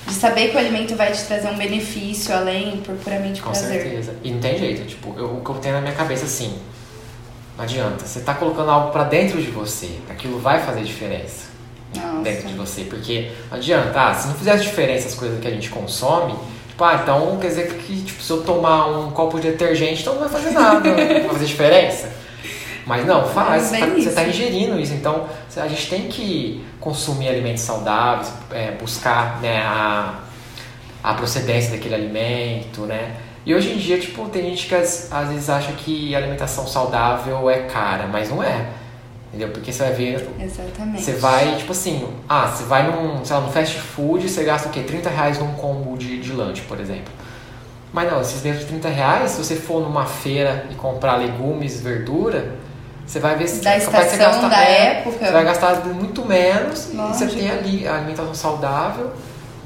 de 0.06 0.14
saber 0.14 0.48
que 0.50 0.56
o 0.56 0.58
alimento 0.58 0.94
vai 0.96 1.10
te 1.12 1.22
trazer 1.25 1.48
um 1.48 1.56
benefício 1.56 2.34
além 2.34 2.78
por 2.78 2.94
puramente 2.96 3.40
com 3.42 3.50
prazer. 3.50 3.82
certeza. 3.82 4.14
E 4.22 4.31
não 4.31 4.40
tem 4.40 4.58
jeito, 4.58 4.87
tipo, 4.87 5.14
eu- 5.19 5.37
o 5.37 5.40
que 5.44 5.50
eu 5.50 5.54
tenho 5.56 5.75
na 5.76 5.81
minha 5.81 5.94
cabeça 5.94 6.25
assim, 6.26 6.54
não 7.61 7.65
adianta. 7.65 8.07
Você 8.07 8.21
tá 8.21 8.33
colocando 8.33 8.71
algo 8.71 8.91
pra 8.91 9.05
dentro 9.05 9.41
de 9.41 9.51
você, 9.51 9.99
aquilo 10.09 10.39
vai 10.39 10.65
fazer 10.65 10.83
diferença 10.83 11.49
Nossa. 11.95 12.23
dentro 12.23 12.49
de 12.49 12.55
você. 12.55 12.85
Porque 12.85 13.31
não 13.51 13.59
adianta, 13.59 14.01
ah, 14.01 14.15
se 14.15 14.29
não 14.29 14.35
fizer 14.35 14.57
diferença 14.57 15.09
as 15.09 15.15
coisas 15.15 15.39
que 15.39 15.47
a 15.47 15.51
gente 15.51 15.69
consome, 15.69 16.35
tipo, 16.69 16.83
ah, 16.83 17.01
então 17.03 17.39
quer 17.39 17.49
dizer 17.49 17.75
que 17.75 18.03
tipo, 18.03 18.23
se 18.23 18.31
eu 18.31 18.43
tomar 18.43 18.87
um 18.87 19.11
copo 19.11 19.39
de 19.39 19.51
detergente, 19.51 20.01
então 20.01 20.15
não 20.15 20.21
vai 20.21 20.31
fazer 20.31 20.53
nada, 20.53 20.81
não 20.89 20.97
vai 20.97 21.29
fazer 21.29 21.45
diferença. 21.45 22.11
Mas 22.87 23.07
não, 23.07 23.29
faz, 23.29 23.49
Mas 23.49 23.62
você 23.65 23.77
é 23.77 23.81
tá, 23.81 23.87
você 23.87 24.11
tá 24.11 24.23
isso. 24.25 24.31
ingerindo 24.31 24.81
isso. 24.81 24.95
Então 24.95 25.27
a 25.55 25.69
gente 25.69 25.91
tem 25.91 26.09
que 26.09 26.65
consumir 26.81 27.29
alimentos 27.29 27.62
saudáveis, 27.62 28.33
é, 28.51 28.71
buscar 28.71 29.39
né, 29.43 29.61
a, 29.61 30.21
a 31.03 31.12
procedência 31.12 31.73
daquele 31.73 31.95
alimento, 31.95 32.87
né? 32.87 33.17
E 33.46 33.54
hoje 33.54 33.72
em 33.72 33.78
dia, 33.78 33.98
tipo, 33.98 34.28
tem 34.28 34.42
gente 34.50 34.66
que 34.66 34.75
às, 34.75 35.10
às 35.12 35.28
vezes 35.28 35.48
acha 35.48 35.72
que 35.72 36.14
alimentação 36.14 36.66
saudável 36.66 37.48
é 37.48 37.60
cara, 37.60 38.06
mas 38.06 38.28
não 38.31 38.42
é. 38.42 38.66
Entendeu? 39.28 39.48
Porque 39.50 39.72
você 39.72 39.82
vai 39.84 39.92
ver 39.92 40.28
Exatamente. 40.40 41.02
você 41.02 41.12
vai, 41.12 41.54
tipo 41.56 41.70
assim, 41.72 42.06
ah, 42.28 42.48
você 42.48 42.64
vai 42.64 42.90
num, 42.90 43.25
sei 43.25 43.37
lá, 43.37 43.42
num 43.42 43.50
fast 43.50 43.78
food, 43.78 44.28
você 44.28 44.42
gasta 44.44 44.69
o 44.69 44.72
quê? 44.72 44.82
30 44.82 45.08
reais 45.08 45.38
num 45.38 45.52
combo 45.54 45.96
de, 45.96 46.20
de 46.20 46.32
lanche, 46.32 46.62
por 46.62 46.81
exemplo. 46.81 47.12
Mas 47.92 48.10
não, 48.10 48.20
esses 48.20 48.42
mesmos 48.42 48.64
30 48.64 48.88
reais, 48.88 49.31
se 49.32 49.38
você 49.44 49.56
for 49.56 49.81
numa 49.82 50.04
feira 50.04 50.66
e 50.70 50.75
comprar 50.75 51.16
legumes, 51.16 51.81
verdura, 51.81 52.54
você 53.06 53.19
vai 53.20 53.37
ver 53.37 53.48
se 53.48 53.60
Da 53.62 53.76
de 53.78 53.84
você 53.84 53.90
estação, 53.90 54.19
gastar- 54.42 54.48
da 54.48 54.64
é, 54.64 54.87
época. 55.00 55.25
Você 55.26 55.32
vai 55.32 55.44
gastar 55.44 55.84
muito 55.87 56.25
menos 56.26 56.87
e 56.92 56.96
você 56.96 57.25
Lógico. 57.25 57.32
tem 57.34 57.50
ali 57.50 57.88
a 57.88 57.96
alimentação 57.96 58.34
saudável 58.34 59.12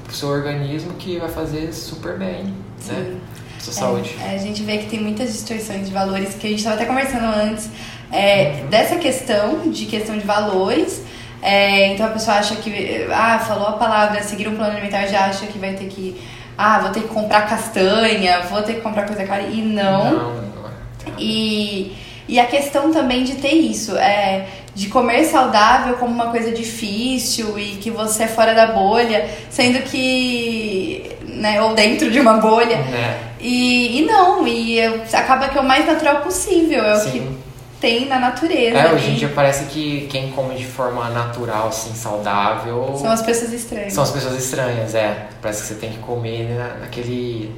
pro 0.05 0.15
seu 0.15 0.29
organismo 0.29 0.93
que 0.95 1.19
vai 1.19 1.29
fazer 1.29 1.73
super 1.73 2.17
bem, 2.19 2.45
né? 2.45 2.55
Sim. 2.79 3.21
Pra 3.34 3.34
sua 3.65 3.73
saúde. 3.73 4.15
É, 4.25 4.35
a 4.35 4.39
gente 4.39 4.63
vê 4.63 4.79
que 4.79 4.87
tem 4.87 5.01
muitas 5.01 5.33
distorções 5.33 5.87
de 5.87 5.93
valores 5.93 6.35
que 6.35 6.47
a 6.47 6.51
gente 6.51 6.59
estava 6.59 6.77
até 6.77 6.85
conversando 6.85 7.25
antes 7.27 7.69
é, 8.13 8.61
Uhum. 8.63 8.67
dessa 8.69 8.97
questão 8.97 9.71
de 9.71 9.87
questão 9.87 10.17
de 10.17 10.25
valores. 10.25 11.03
É, 11.43 11.89
então 11.89 12.07
a 12.07 12.11
pessoa 12.11 12.39
acha 12.39 12.57
que 12.57 13.07
ah 13.13 13.39
falou 13.39 13.67
a 13.69 13.73
palavra 13.73 14.23
seguir 14.23 14.49
um 14.49 14.57
plano 14.57 14.73
alimentar 14.73 15.07
já 15.07 15.27
acha 15.27 15.47
que 15.47 15.59
vai 15.59 15.75
ter 15.75 15.87
que 15.89 16.19
ah 16.57 16.79
vou 16.79 16.91
ter 16.91 17.01
que 17.03 17.09
comprar 17.09 17.43
castanha 17.47 18.41
vou 18.49 18.63
ter 18.63 18.75
que 18.77 18.81
comprar 18.81 19.05
coisa 19.07 19.25
cara 19.25 19.43
e 19.43 19.61
não, 19.61 20.05
Não, 20.11 20.35
não 20.35 20.69
é. 20.69 21.11
e, 21.19 21.95
e 22.27 22.41
a 22.41 22.47
questão 22.47 22.91
também 22.91 23.25
de 23.25 23.35
ter 23.35 23.53
isso, 23.53 23.95
é, 23.99 24.47
de 24.75 24.89
comer 24.89 25.25
saudável 25.25 25.97
como 25.97 26.15
uma 26.15 26.31
coisa 26.31 26.51
difícil 26.51 27.59
e 27.59 27.73
que 27.77 27.91
você 27.91 28.23
é 28.23 28.29
fora 28.29 28.55
da 28.55 28.69
bolha, 28.69 29.29
sendo 29.51 29.81
que. 29.83 31.11
Né, 31.29 31.61
ou 31.61 31.75
dentro 31.75 32.11
de 32.11 32.19
uma 32.21 32.35
bolha. 32.35 32.79
Né? 32.79 33.19
E, 33.47 33.99
e 34.01 34.07
não, 34.07 34.49
e 34.49 34.79
eu- 34.81 35.03
acaba 35.13 35.49
que 35.51 35.59
é 35.59 35.61
o 35.61 35.65
mais 35.65 35.87
natural 35.87 36.23
possível, 36.23 36.83
é 36.83 36.95
o 36.95 36.99
Sim. 36.99 37.11
que 37.11 37.39
tem 37.79 38.07
na 38.07 38.19
natureza. 38.19 38.79
É, 38.79 38.91
hoje 38.91 39.11
em 39.11 39.15
dia 39.17 39.31
parece 39.35 39.67
que 39.67 40.07
quem 40.07 40.31
come 40.33 40.55
de 40.55 40.65
forma 40.65 41.11
natural, 41.11 41.69
assim, 41.69 41.93
saudável, 41.95 42.97
São 42.97 43.11
as 43.11 43.21
pessoas 43.21 43.53
estranhas. 43.53 43.93
São 43.93 44.03
as 44.03 44.11
pessoas 44.11 44.43
estranhas, 44.43 44.95
é. 44.95 45.29
Parece 45.43 45.61
que 45.61 45.69
você 45.69 45.75
tem 45.75 45.91
que 45.93 45.99
comer 45.99 46.45
né, 46.49 46.77
naquele. 46.81 47.55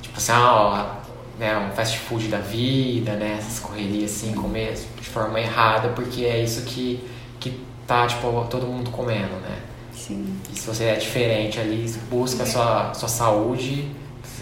Tipo 0.00 0.16
assim, 0.16 0.32
ah, 0.32 0.54
ó, 0.54 1.38
né, 1.38 1.54
um 1.70 1.74
fast 1.76 1.98
food 1.98 2.28
da 2.28 2.38
vida, 2.38 3.12
né? 3.12 3.36
Essas 3.38 3.58
correrias 3.58 4.12
assim, 4.12 4.32
comer 4.32 4.72
de 4.98 5.06
forma 5.06 5.38
errada, 5.38 5.90
porque 5.90 6.24
é 6.24 6.42
isso 6.42 6.62
que, 6.62 7.06
que 7.38 7.60
tá, 7.86 8.06
tipo, 8.06 8.46
todo 8.48 8.66
mundo 8.66 8.90
comendo, 8.90 9.34
né? 9.42 9.58
Sim. 9.94 10.34
E 10.50 10.58
se 10.58 10.66
você 10.66 10.84
é 10.84 10.94
diferente 10.94 11.60
ali, 11.60 11.84
busca 12.10 12.44
a 12.44 12.46
sua, 12.46 12.94
sua 12.94 13.08
saúde, 13.08 13.86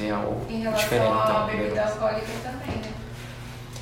é 0.07 0.15
o 0.15 0.37
Em 0.49 0.63
relação 0.63 0.83
diferente. 0.85 1.09
à 1.13 1.47
né? 1.47 1.57
bebida 1.57 1.83
alcoólica 1.85 2.27
também, 2.43 2.77
né? 2.77 2.93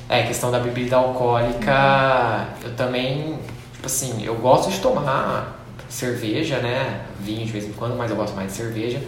É, 0.09 0.23
questão 0.23 0.49
da 0.51 0.59
bebida 0.59 0.95
alcoólica, 0.95 2.47
eu 2.63 2.73
também, 2.75 3.37
tipo 3.73 3.85
assim, 3.85 4.23
eu 4.23 4.35
gosto 4.35 4.71
de 4.71 4.79
tomar 4.79 5.59
cerveja, 5.89 6.59
né? 6.59 7.01
Vinho 7.19 7.45
de 7.45 7.51
vez 7.51 7.65
em 7.65 7.73
quando, 7.73 7.95
mas 7.97 8.09
eu 8.09 8.15
gosto 8.17 8.35
mais 8.35 8.51
de 8.51 8.57
cerveja. 8.57 9.01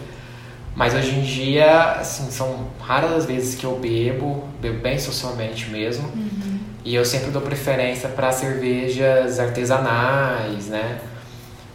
Mas 0.76 0.94
hoje 0.94 1.10
em 1.18 1.22
dia, 1.22 1.92
assim, 1.92 2.30
são 2.30 2.66
raras 2.80 3.12
as 3.12 3.24
vezes 3.26 3.54
que 3.54 3.64
eu 3.64 3.76
bebo, 3.78 4.44
bebo 4.60 4.80
bem 4.80 4.98
socialmente 4.98 5.68
mesmo. 5.70 6.10
E 6.84 6.94
eu 6.94 7.04
sempre 7.04 7.30
dou 7.30 7.42
preferência 7.42 8.08
para 8.08 8.30
cervejas 8.32 9.38
artesanais, 9.40 10.66
né? 10.68 11.00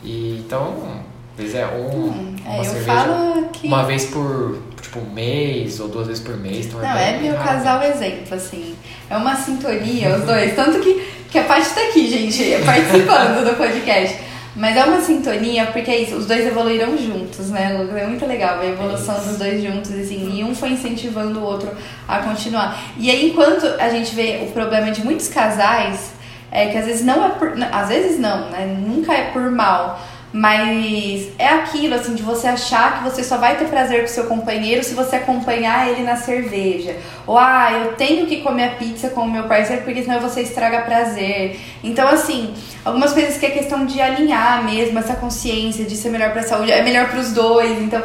E 0.03 0.37
então, 0.39 1.01
às 1.33 1.37
vezes 1.37 1.55
é 1.55 1.65
um, 1.67 2.09
Hum, 2.09 2.35
é, 2.45 2.49
uma 2.49 2.63
cerveja 2.63 3.49
uma 3.63 3.83
vez 3.83 4.05
por, 4.05 4.59
tipo, 4.95 4.99
um 4.99 5.13
mês 5.13 5.79
ou 5.79 5.87
duas 5.87 6.07
vezes 6.07 6.23
por 6.23 6.37
mês. 6.37 6.67
Então 6.67 6.79
Não, 6.79 6.97
é, 6.97 7.15
é 7.15 7.19
meu 7.19 7.35
casal 7.35 7.83
exemplo, 7.83 8.33
assim. 8.33 8.75
É 9.09 9.17
uma 9.17 9.35
sintonia, 9.35 10.15
os 10.15 10.23
dois. 10.23 10.55
Tanto 10.55 10.79
que, 10.79 11.05
que 11.29 11.37
a 11.37 11.43
Paty 11.43 11.69
tá 11.69 11.81
aqui, 11.81 12.07
gente, 12.07 12.63
participando 12.65 13.45
do 13.45 13.55
podcast. 13.55 14.19
Mas 14.55 14.77
é 14.77 14.85
uma 14.85 15.01
sintonia, 15.01 15.65
porque 15.65 15.91
é 15.91 15.97
isso, 15.97 16.15
os 16.15 16.25
dois 16.25 16.47
evoluíram 16.47 16.97
juntos, 16.97 17.49
né, 17.49 17.77
Lucas? 17.77 17.97
É 17.97 18.07
muito 18.07 18.25
legal 18.25 18.57
a 18.57 18.65
evolução 18.65 19.17
isso. 19.17 19.27
dos 19.27 19.37
dois 19.37 19.61
juntos, 19.61 19.91
assim, 19.91 20.39
e 20.39 20.45
um 20.45 20.55
foi 20.55 20.69
incentivando 20.69 21.39
o 21.39 21.43
outro 21.43 21.69
a 22.07 22.19
continuar. 22.19 22.81
E 22.97 23.11
aí, 23.11 23.31
enquanto 23.31 23.65
a 23.77 23.89
gente 23.89 24.15
vê 24.15 24.39
o 24.47 24.51
problema 24.53 24.91
de 24.91 25.03
muitos 25.03 25.27
casais, 25.27 26.11
é 26.49 26.67
que 26.67 26.77
às 26.77 26.85
vezes 26.85 27.03
não 27.03 27.25
é 27.25 27.29
por. 27.31 27.53
Às 27.69 27.89
vezes 27.89 28.17
não, 28.17 28.49
né? 28.49 28.65
Nunca 28.79 29.13
é 29.13 29.31
por 29.31 29.51
mal. 29.51 29.99
Mas 30.37 31.29
é 31.39 31.47
aquilo, 31.47 31.95
assim, 31.95 32.13
de 32.13 32.21
você 32.21 32.45
achar 32.45 32.97
que 32.97 33.09
você 33.09 33.23
só 33.23 33.37
vai 33.37 33.55
ter 33.55 33.69
prazer 33.69 34.01
com 34.01 34.07
seu 34.07 34.25
companheiro 34.25 34.83
se 34.83 34.93
você 34.93 35.15
acompanhar 35.15 35.87
ele 35.87 36.03
na 36.03 36.17
cerveja. 36.17 36.97
Ou, 37.25 37.37
ah, 37.37 37.71
eu 37.71 37.93
tenho 37.93 38.27
que 38.27 38.41
comer 38.41 38.65
a 38.65 38.69
pizza 38.71 39.07
com 39.11 39.21
o 39.21 39.31
meu 39.31 39.43
parceiro 39.43 39.83
porque 39.83 40.03
senão 40.03 40.19
você 40.19 40.41
estraga 40.41 40.81
prazer. 40.81 41.57
Então, 41.81 42.05
assim, 42.09 42.53
algumas 42.83 43.13
coisas 43.13 43.37
que 43.37 43.45
é 43.45 43.49
questão 43.49 43.85
de 43.85 44.01
alinhar 44.01 44.61
mesmo, 44.65 44.99
essa 44.99 45.15
consciência 45.15 45.85
de 45.85 45.95
ser 45.95 46.09
melhor 46.09 46.33
pra 46.33 46.43
saúde, 46.43 46.69
é 46.69 46.83
melhor 46.83 47.09
pros 47.09 47.31
dois. 47.31 47.81
Então, 47.81 48.03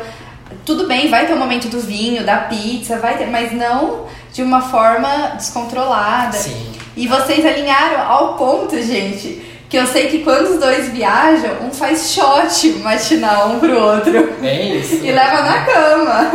tudo 0.65 0.87
bem, 0.87 1.09
vai 1.09 1.27
ter 1.27 1.33
o 1.33 1.37
momento 1.37 1.67
do 1.67 1.81
vinho, 1.81 2.23
da 2.23 2.37
pizza, 2.43 2.97
vai 3.01 3.19
ter, 3.19 3.27
mas 3.27 3.51
não 3.51 4.07
de 4.33 4.41
uma 4.41 4.61
forma 4.61 5.33
descontrolada. 5.37 6.39
Sim. 6.39 6.71
E 6.97 7.09
vocês 7.09 7.45
alinharam 7.45 8.09
ao 8.09 8.35
ponto, 8.35 8.81
gente, 8.81 9.50
que 9.71 9.77
eu 9.77 9.87
sei 9.87 10.09
que 10.09 10.19
quando 10.25 10.49
os 10.51 10.59
dois 10.61 10.89
viajam, 10.89 11.53
um 11.63 11.71
faz 11.71 12.13
shot 12.13 12.69
matinal 12.83 13.51
um 13.51 13.61
pro 13.61 13.79
outro 13.81 14.35
É 14.43 14.63
isso. 14.63 14.97
e 14.97 15.11
leva 15.13 15.43
na 15.43 15.65
cama. 15.65 16.31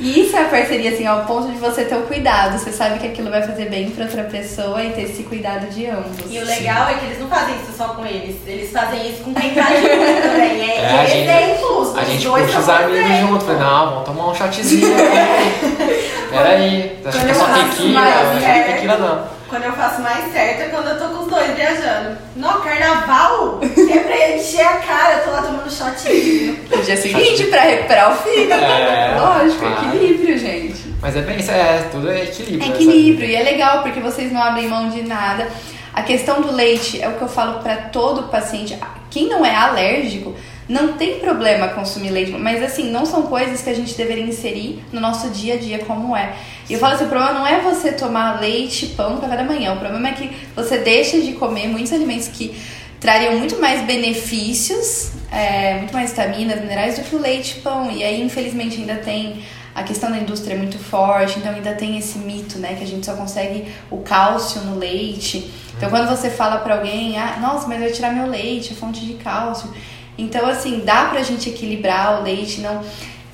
E 0.00 0.22
isso 0.22 0.34
é 0.34 0.40
a 0.40 0.44
parceria, 0.48 0.90
assim, 0.92 1.06
ao 1.06 1.24
ponto 1.26 1.48
de 1.52 1.58
você 1.58 1.84
ter 1.84 1.94
o 1.94 2.02
cuidado. 2.02 2.58
Você 2.58 2.72
sabe 2.72 2.98
que 2.98 3.06
aquilo 3.06 3.30
vai 3.30 3.42
fazer 3.42 3.66
bem 3.66 3.90
pra 3.90 4.06
outra 4.06 4.24
pessoa 4.24 4.82
e 4.82 4.90
ter 4.92 5.02
esse 5.02 5.22
cuidado 5.24 5.66
de 5.68 5.86
ambos. 5.86 6.16
E 6.30 6.38
o 6.38 6.44
legal 6.46 6.88
é 6.88 6.94
que 6.94 7.04
eles 7.04 7.20
não 7.20 7.28
fazem 7.28 7.54
isso 7.62 7.76
só 7.76 7.88
com 7.88 8.04
eles, 8.06 8.36
eles 8.46 8.72
fazem 8.72 9.10
isso 9.10 9.22
com 9.22 9.34
quem 9.34 9.50
tá 9.54 9.66
junto 9.76 10.22
também. 10.22 10.62
É, 10.70 10.80
É, 10.80 11.00
a 11.00 11.04
gente- 11.04 11.28
exemplos. 11.28 11.96
A 11.96 12.00
os 12.00 12.08
gente 12.08 12.24
dois 12.24 12.46
puxa 12.46 12.58
os 12.60 12.68
amigos 12.70 13.16
junto. 13.18 13.44
Falei, 13.44 13.60
não, 13.60 13.90
vamos 13.90 14.04
tomar 14.06 14.28
um 14.30 14.34
shotzinho 14.34 14.88
aqui. 14.96 16.10
Peraí, 16.30 16.98
acho 17.04 17.18
quando 17.18 17.24
que 17.24 17.28
é 17.28 17.30
eu 17.30 17.34
só 17.38 17.44
faço 17.46 17.64
tequila, 17.70 18.00
mais 18.00 18.14
não 18.26 18.36
é 18.36 18.40
certo. 18.40 18.66
tequila 18.74 18.96
não. 18.96 19.40
Quando 19.50 19.64
eu 19.64 19.72
faço 19.72 20.00
mais 20.00 20.32
certo 20.32 20.60
é 20.62 20.64
quando 20.68 20.86
eu 20.88 20.98
tô 20.98 21.08
com 21.16 21.19
dois 21.30 21.54
viajando. 21.54 22.18
No 22.36 22.48
carnaval 22.60 23.60
é 23.62 23.98
pra 23.98 24.30
encher 24.36 24.66
a 24.66 24.74
cara, 24.74 25.14
eu 25.14 25.24
tô 25.24 25.30
lá 25.30 25.42
tomando 25.42 25.70
shotinho. 25.70 26.58
No 26.68 26.82
dia 26.82 26.96
seguinte, 26.96 27.44
pra 27.44 27.62
recuperar 27.62 28.12
o 28.12 28.16
fígado. 28.16 28.62
É, 28.62 29.18
Lógico, 29.18 29.60
claro. 29.60 29.96
equilíbrio, 29.96 30.38
gente. 30.38 30.94
Mas 31.00 31.16
é 31.16 31.22
bem 31.22 31.38
isso, 31.38 31.50
é, 31.50 31.88
tudo 31.90 32.10
é 32.10 32.24
equilíbrio. 32.24 32.62
É 32.62 32.74
equilíbrio 32.74 33.28
e 33.30 33.34
é 33.34 33.42
legal 33.42 33.82
porque 33.82 34.00
vocês 34.00 34.30
não 34.30 34.42
abrem 34.42 34.68
mão 34.68 34.90
de 34.90 35.02
nada. 35.02 35.48
A 35.94 36.02
questão 36.02 36.40
do 36.40 36.52
leite 36.52 37.00
é 37.02 37.08
o 37.08 37.14
que 37.14 37.22
eu 37.22 37.28
falo 37.28 37.60
pra 37.60 37.76
todo 37.76 38.24
paciente. 38.24 38.78
Quem 39.10 39.28
não 39.28 39.44
é 39.44 39.54
alérgico 39.54 40.34
não 40.68 40.92
tem 40.92 41.18
problema 41.18 41.68
consumir 41.68 42.10
leite, 42.10 42.30
mas 42.32 42.62
assim, 42.62 42.90
não 42.92 43.04
são 43.04 43.22
coisas 43.22 43.60
que 43.60 43.68
a 43.68 43.74
gente 43.74 43.96
deveria 43.96 44.22
inserir 44.22 44.84
no 44.92 45.00
nosso 45.00 45.28
dia 45.30 45.54
a 45.54 45.56
dia 45.56 45.80
como 45.80 46.16
é. 46.16 46.32
E 46.70 46.74
eu 46.74 46.78
falo 46.78 46.94
assim, 46.94 47.06
o 47.06 47.08
problema 47.08 47.32
não 47.32 47.44
é 47.44 47.58
você 47.60 47.90
tomar 47.90 48.40
leite, 48.40 48.86
pão 48.96 49.18
café 49.18 49.36
da 49.36 49.42
manhã. 49.42 49.72
O 49.72 49.78
problema 49.78 50.08
é 50.08 50.12
que 50.12 50.30
você 50.54 50.78
deixa 50.78 51.20
de 51.20 51.32
comer 51.32 51.66
muitos 51.66 51.92
alimentos 51.92 52.28
que 52.28 52.56
trariam 53.00 53.36
muito 53.40 53.60
mais 53.60 53.84
benefícios, 53.84 55.10
é, 55.32 55.78
muito 55.78 55.92
mais 55.92 56.10
vitaminas, 56.10 56.60
minerais 56.60 56.96
do 56.96 57.02
que 57.02 57.16
o 57.16 57.18
leite 57.18 57.58
e 57.58 57.60
pão. 57.62 57.90
E 57.90 58.04
aí, 58.04 58.22
infelizmente, 58.22 58.80
ainda 58.80 58.94
tem 58.94 59.42
a 59.74 59.82
questão 59.82 60.12
da 60.12 60.18
indústria 60.18 60.54
é 60.54 60.56
muito 60.56 60.78
forte, 60.78 61.40
então 61.40 61.52
ainda 61.52 61.74
tem 61.74 61.98
esse 61.98 62.18
mito, 62.18 62.58
né, 62.60 62.74
que 62.74 62.84
a 62.84 62.86
gente 62.86 63.04
só 63.04 63.14
consegue 63.14 63.66
o 63.90 63.98
cálcio 63.98 64.60
no 64.60 64.78
leite. 64.78 65.50
Então, 65.76 65.90
quando 65.90 66.08
você 66.08 66.30
fala 66.30 66.58
pra 66.58 66.76
alguém, 66.76 67.18
ah, 67.18 67.38
nossa, 67.40 67.66
mas 67.66 67.78
eu 67.78 67.86
vou 67.86 67.92
tirar 67.92 68.12
meu 68.12 68.28
leite, 68.28 68.72
é 68.72 68.76
fonte 68.76 69.04
de 69.04 69.14
cálcio. 69.14 69.68
Então, 70.16 70.46
assim, 70.46 70.82
dá 70.84 71.06
pra 71.06 71.22
gente 71.22 71.48
equilibrar 71.48 72.20
o 72.20 72.22
leite, 72.22 72.60
não. 72.60 72.82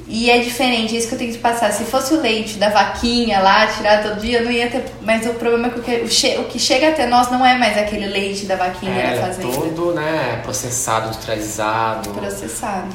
E 0.08 0.30
é 0.30 0.38
diferente, 0.38 0.94
é 0.94 0.98
isso 0.98 1.08
que 1.08 1.14
eu 1.14 1.18
tenho 1.18 1.32
que 1.32 1.38
passar. 1.38 1.72
Se 1.72 1.84
fosse 1.84 2.14
o 2.14 2.20
leite 2.20 2.58
da 2.58 2.68
vaquinha 2.68 3.40
lá, 3.40 3.66
tirar 3.66 4.02
todo 4.04 4.20
dia, 4.20 4.40
não 4.40 4.52
ia 4.52 4.70
ter. 4.70 4.84
Mas 5.02 5.26
o 5.26 5.34
problema 5.34 5.66
é 5.66 5.70
que 5.70 5.80
o 5.80 5.82
que, 6.08 6.38
o 6.38 6.44
que 6.44 6.58
chega 6.60 6.90
até 6.90 7.06
nós 7.06 7.28
não 7.30 7.44
é 7.44 7.58
mais 7.58 7.76
aquele 7.76 8.06
leite 8.06 8.46
da 8.46 8.54
vaquinha 8.54 8.92
É, 8.92 9.02
da 9.10 9.12
é 9.16 9.20
fazenda. 9.20 9.52
todo, 9.52 9.94
né, 9.94 10.40
processado, 10.44 11.08
industrializado. 11.08 12.10
Processado. 12.10 12.94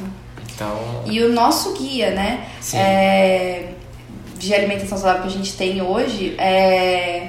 Então, 0.56 1.04
E 1.06 1.22
o 1.22 1.34
nosso 1.34 1.74
guia, 1.74 2.12
né? 2.12 2.46
Sim. 2.62 2.78
é, 2.78 3.70
de 4.38 4.54
alimentação 4.56 4.98
saudável 4.98 5.24
que 5.24 5.28
a 5.28 5.32
gente 5.32 5.54
tem 5.54 5.82
hoje, 5.82 6.36
é, 6.38 7.28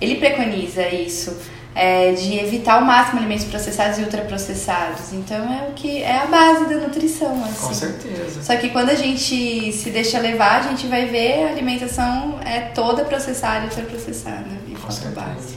ele 0.00 0.16
preconiza 0.16 0.86
isso. 0.88 1.36
É, 1.78 2.12
de 2.12 2.38
evitar 2.38 2.76
ao 2.76 2.80
máximo 2.80 3.18
alimentos 3.18 3.44
processados 3.44 3.98
e 3.98 4.02
ultraprocessados. 4.02 5.12
Então 5.12 5.36
é 5.52 5.68
o 5.68 5.72
que 5.74 6.02
é 6.02 6.22
a 6.22 6.26
base 6.26 6.64
da 6.64 6.76
nutrição, 6.76 7.44
assim. 7.44 7.66
com 7.66 7.74
certeza. 7.74 8.42
Só 8.42 8.56
que 8.56 8.70
quando 8.70 8.88
a 8.88 8.94
gente 8.94 9.70
se 9.72 9.90
deixa 9.90 10.18
levar, 10.18 10.60
a 10.60 10.62
gente 10.62 10.86
vai 10.86 11.04
ver 11.04 11.44
a 11.44 11.48
alimentação 11.50 12.40
é 12.44 12.60
toda 12.74 13.04
processada 13.04 13.66
e 13.66 13.68
ultraprocessada. 13.68 14.46
E 14.66 14.70
Com 14.72 14.90
falta 14.90 15.08
base. 15.10 15.28
certeza. 15.34 15.56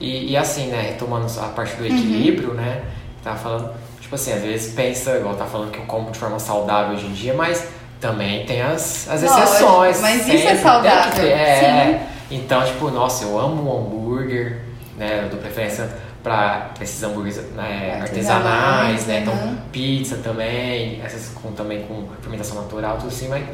E, 0.00 0.30
e 0.32 0.36
assim, 0.36 0.68
né, 0.68 0.80
retomando 0.82 1.26
a 1.38 1.48
parte 1.48 1.72
Uhum. 1.74 1.78
do 1.80 1.86
equilíbrio, 1.86 2.54
né, 2.54 2.82
tava 3.22 3.36
falando, 3.36 3.70
tipo 4.00 4.14
assim, 4.14 4.32
às 4.32 4.40
vezes 4.42 4.72
pensa, 4.72 5.16
igual 5.18 5.34
tá 5.34 5.44
falando 5.44 5.70
que 5.70 5.78
eu 5.78 5.84
como 5.84 6.10
de 6.10 6.18
forma 6.18 6.38
saudável 6.38 6.94
hoje 6.94 7.06
em 7.06 7.12
dia, 7.12 7.34
mas 7.34 7.62
também 8.00 8.46
tem 8.46 8.62
as, 8.62 9.06
as 9.08 9.22
Lógico, 9.22 9.42
exceções. 9.42 10.00
mas 10.00 10.16
isso 10.20 10.24
sempre 10.26 10.42
é 10.42 10.46
tem 10.46 10.56
que 10.56 10.62
saudável, 10.62 11.12
ter, 11.20 11.26
é. 11.32 12.06
Então, 12.30 12.64
tipo, 12.64 12.90
nossa, 12.90 13.24
eu 13.24 13.38
amo 13.38 13.62
um 13.62 13.76
hambúrguer, 13.80 14.60
né, 14.98 15.22
eu 15.24 15.28
dou 15.30 15.38
preferência 15.38 15.88
pra 16.22 16.70
esses 16.80 17.00
hambúrgueres 17.02 17.40
né, 17.54 17.98
Artesanais, 18.02 19.06
né, 19.06 19.20
então 19.20 19.32
uhum. 19.34 19.56
pizza 19.72 20.16
também, 20.16 21.00
essas 21.04 21.28
com, 21.34 21.52
também 21.52 21.82
com 21.82 22.06
fermentação 22.20 22.60
natural, 22.60 22.96
tudo 22.98 23.08
assim, 23.08 23.28
mas 23.28 23.44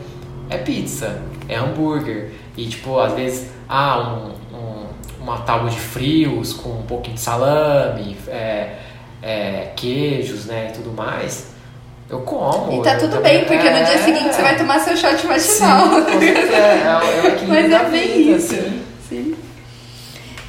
é 0.51 0.57
pizza, 0.59 1.21
é 1.49 1.57
hambúrguer. 1.57 2.31
E 2.57 2.67
tipo, 2.67 2.99
às 2.99 3.13
vezes, 3.13 3.49
ah, 3.69 3.99
um, 4.53 4.57
um- 4.57 4.87
uma 5.21 5.39
tábua 5.39 5.71
de 5.71 5.79
frios 5.79 6.53
com 6.53 6.71
um 6.71 6.83
pouquinho 6.83 7.15
de 7.17 7.21
salame, 7.23 8.17
é, 8.29 8.75
é, 9.23 9.73
queijos, 9.77 10.47
né, 10.47 10.71
e 10.71 10.77
tudo 10.77 10.91
mais. 10.93 11.53
Eu 12.11 12.21
como. 12.21 12.79
E 12.81 12.83
tá 12.85 12.97
tudo 12.97 13.13
também- 13.17 13.39
bem, 13.39 13.45
porque 13.47 13.71
no 13.71 13.77
dia 13.85 13.95
é. 13.95 13.99
seguinte 13.99 14.35
você 14.35 14.43
vai 14.43 14.57
tomar 14.57 14.79
seu 14.81 14.95
shot 14.97 15.17
Sim, 15.19 15.27
matinal. 15.27 16.03
certeza, 16.05 16.53
é, 16.55 17.23
é 17.25 17.27
equilíbrio 17.33 17.49
Mas 17.49 17.73
é 17.73 17.89
bem 17.91 18.09
vida, 18.25 18.37
isso. 18.37 18.55
assim. 18.55 18.83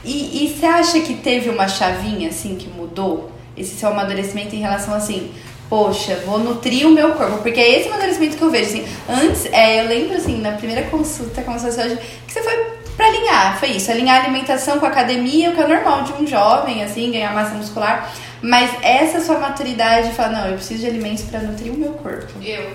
E, 0.06 0.46
e 0.46 0.56
você 0.56 0.66
acha 0.66 1.00
que 1.02 1.16
teve 1.16 1.50
uma 1.50 1.68
chavinha 1.68 2.30
assim 2.30 2.56
que 2.56 2.68
mudou 2.70 3.32
esse 3.58 3.76
seu 3.76 3.90
amadurecimento 3.90 4.56
em 4.56 4.60
relação 4.60 4.94
assim, 4.94 5.32
poxa, 5.70 6.22
vou 6.26 6.40
nutrir 6.40 6.86
o 6.88 6.92
meu 6.92 7.14
corpo? 7.14 7.38
Porque 7.40 7.60
é 7.60 7.80
esse 7.80 7.88
amadurecimento 7.90 8.38
que 8.38 8.44
eu 8.44 8.52
vejo. 8.52 8.66
Assim, 8.70 8.86
antes, 9.10 9.46
é, 9.52 9.82
eu 9.84 9.88
lembro 9.88 10.16
assim, 10.18 10.40
na 10.42 10.52
primeira 10.54 10.84
consulta, 10.84 11.42
se 11.42 11.48
fosse 11.66 11.82
hoje, 11.82 11.98
que 12.28 12.34
você 12.34 12.42
foi 12.44 12.76
pra 12.96 13.08
alinhar, 13.08 13.60
foi 13.60 13.70
isso, 13.72 13.92
alinhar 13.92 14.22
a 14.22 14.24
alimentação 14.24 14.80
com 14.80 14.86
a 14.86 14.90
academia, 14.90 15.50
o 15.50 15.54
que 15.56 15.62
é 15.62 15.68
normal 15.68 16.04
de 16.04 16.14
um 16.14 16.26
jovem, 16.28 16.84
assim, 16.84 17.12
ganhar 17.12 17.34
massa 17.34 17.56
muscular. 17.56 18.14
Mas 18.42 18.70
essa 18.82 19.20
sua 19.20 19.40
maturidade 19.40 20.10
de 20.10 20.14
falar, 20.16 20.30
não, 20.30 20.48
eu 20.48 20.54
preciso 20.56 20.82
de 20.82 20.88
alimentos 20.88 21.24
pra 21.24 21.40
nutrir 21.40 21.74
o 21.74 21.78
meu 21.78 21.92
corpo. 21.94 22.32
Eu. 22.42 22.72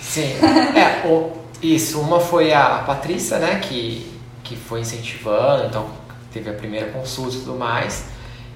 Sim. 0.00 0.34
É, 0.74 1.06
o- 1.08 1.32
isso. 1.62 2.00
Uma 2.00 2.20
foi 2.20 2.52
a, 2.52 2.76
a 2.76 2.78
Patrícia, 2.80 3.38
né, 3.38 3.60
que, 3.60 4.06
que 4.44 4.54
foi 4.54 4.80
incentivando, 4.80 5.64
então 5.66 5.86
teve 6.36 6.50
a 6.50 6.52
primeira 6.52 6.86
consulta 6.90 7.36
e 7.36 7.40
tudo 7.40 7.54
mais. 7.54 8.06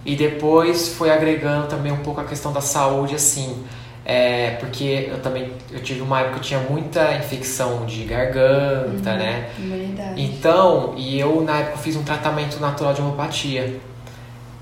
E 0.05 0.17
depois 0.17 0.95
foi 0.95 1.11
agregando 1.11 1.67
também 1.67 1.93
um 1.93 1.99
pouco 1.99 2.21
a 2.21 2.25
questão 2.25 2.53
da 2.53 2.61
saúde, 2.61 3.15
assim. 3.15 3.65
É, 4.05 4.53
porque 4.59 5.09
eu 5.11 5.21
também 5.21 5.53
eu 5.71 5.81
tive 5.83 6.01
uma 6.01 6.21
época 6.21 6.35
que 6.35 6.39
eu 6.41 6.43
tinha 6.43 6.61
muita 6.61 7.15
infecção 7.15 7.85
de 7.85 8.05
garganta, 8.05 9.15
né? 9.15 9.51
Imunidade. 9.59 10.23
Então, 10.23 10.95
e 10.97 11.21
eu 11.21 11.43
na 11.43 11.59
época 11.59 11.79
fiz 11.79 11.97
um 11.97 12.03
tratamento 12.03 12.59
natural 12.59 12.95
de 12.95 13.01
homeopatia. 13.03 13.79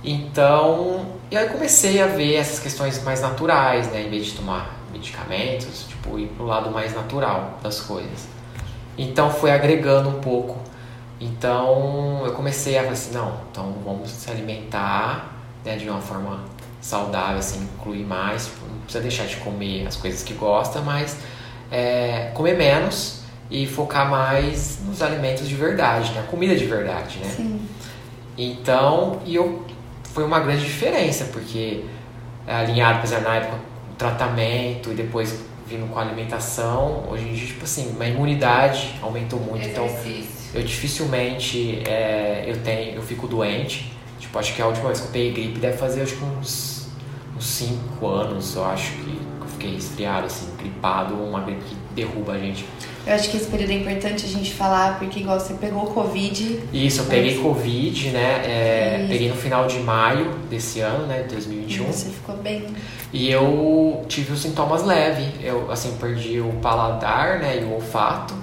Então, 0.02 1.06
e 1.30 1.36
aí 1.36 1.48
comecei 1.48 2.00
a 2.02 2.06
ver 2.06 2.34
essas 2.34 2.58
questões 2.58 3.02
mais 3.04 3.20
naturais, 3.20 3.90
né? 3.90 4.02
Em 4.02 4.10
vez 4.10 4.26
de 4.26 4.32
tomar 4.32 4.76
medicamentos, 4.92 5.86
tipo, 5.88 6.18
ir 6.18 6.26
pro 6.28 6.44
lado 6.44 6.70
mais 6.70 6.94
natural 6.94 7.58
das 7.62 7.80
coisas. 7.80 8.28
Então 8.96 9.30
foi 9.30 9.52
agregando 9.52 10.08
um 10.08 10.20
pouco. 10.20 10.58
Então 11.20 12.22
eu 12.24 12.32
comecei 12.32 12.76
a 12.78 12.82
falar 12.82 12.92
assim, 12.92 13.14
não, 13.14 13.40
então 13.50 13.74
vamos 13.84 14.10
se 14.10 14.30
alimentar 14.30 15.32
né, 15.64 15.76
de 15.76 15.88
uma 15.88 16.00
forma 16.00 16.44
saudável, 16.80 17.38
assim, 17.38 17.68
incluir 17.74 18.04
mais, 18.04 18.46
tipo, 18.46 18.66
não 18.66 18.78
precisa 18.80 19.02
deixar 19.02 19.26
de 19.26 19.36
comer 19.36 19.86
as 19.86 19.96
coisas 19.96 20.22
que 20.22 20.34
gosta, 20.34 20.80
mas 20.80 21.16
é, 21.70 22.30
comer 22.34 22.56
menos 22.56 23.22
e 23.50 23.66
focar 23.66 24.08
mais 24.08 24.78
nos 24.86 25.02
alimentos 25.02 25.48
de 25.48 25.54
verdade, 25.54 26.12
na 26.14 26.22
comida 26.22 26.54
de 26.54 26.66
verdade, 26.66 27.18
né? 27.18 27.30
Sim. 27.36 27.68
Então, 28.36 29.20
e 29.24 29.34
eu 29.34 29.66
foi 30.04 30.24
uma 30.24 30.38
grande 30.40 30.64
diferença, 30.64 31.26
porque 31.32 31.84
é, 32.46 32.54
alinhado, 32.54 32.98
apesar 32.98 33.20
na 33.20 33.34
época, 33.36 33.56
o 33.92 33.94
tratamento 33.96 34.92
e 34.92 34.94
depois 34.94 35.44
vindo 35.66 35.86
com 35.92 35.98
a 35.98 36.02
alimentação, 36.02 37.04
hoje 37.10 37.28
em 37.28 37.32
dia, 37.34 37.46
tipo 37.46 37.64
assim, 37.64 37.92
minha 37.92 38.08
imunidade 38.08 38.94
aumentou 39.02 39.38
muito, 39.38 39.66
então 39.66 39.84
Exercício. 39.84 40.37
Eu 40.54 40.62
dificilmente 40.62 41.82
é, 41.86 42.44
eu 42.46 42.56
tenho, 42.58 42.94
eu 42.94 43.02
fico 43.02 43.26
doente. 43.26 43.92
Tipo, 44.18 44.38
acho 44.38 44.54
que 44.54 44.62
a 44.62 44.66
última 44.66 44.86
vez 44.86 45.00
que 45.00 45.06
eu 45.06 45.12
peguei 45.12 45.32
gripe 45.32 45.58
deve 45.58 45.76
fazer 45.76 46.02
acho 46.02 46.16
que 46.16 46.24
uns 46.24 46.86
5 47.38 48.06
anos, 48.06 48.56
eu 48.56 48.64
acho 48.64 48.92
que 48.92 49.18
eu 49.40 49.46
fiquei 49.46 49.74
resfriado, 49.74 50.26
assim, 50.26 50.46
gripado, 50.58 51.14
uma 51.14 51.40
gripe 51.40 51.62
que 51.64 51.76
derruba 51.94 52.32
a 52.32 52.38
gente. 52.38 52.64
Eu 53.06 53.14
acho 53.14 53.30
que 53.30 53.38
esse 53.38 53.46
período 53.46 53.70
é 53.70 53.74
importante 53.74 54.26
a 54.26 54.28
gente 54.28 54.52
falar, 54.52 54.98
porque 54.98 55.20
igual 55.20 55.40
você 55.40 55.54
pegou 55.54 55.84
o 55.84 55.86
Covid. 55.94 56.60
Isso, 56.72 57.00
eu 57.00 57.06
peguei 57.06 57.38
Covid, 57.38 58.10
né? 58.10 58.42
é, 58.44 59.06
peguei 59.08 59.30
no 59.30 59.34
final 59.34 59.66
de 59.66 59.78
maio 59.78 60.32
desse 60.50 60.80
ano, 60.80 61.06
né? 61.06 61.24
E 61.24 61.32
2021. 61.32 61.86
você 61.86 62.10
ficou 62.10 62.36
bem. 62.36 62.66
E 63.10 63.30
eu 63.30 64.04
tive 64.08 64.34
os 64.34 64.40
sintomas 64.42 64.84
leves. 64.84 65.26
Eu, 65.40 65.70
assim, 65.70 65.96
perdi 65.98 66.38
o 66.40 66.52
paladar, 66.60 67.38
né? 67.38 67.62
E 67.62 67.64
o 67.64 67.72
olfato, 67.72 68.34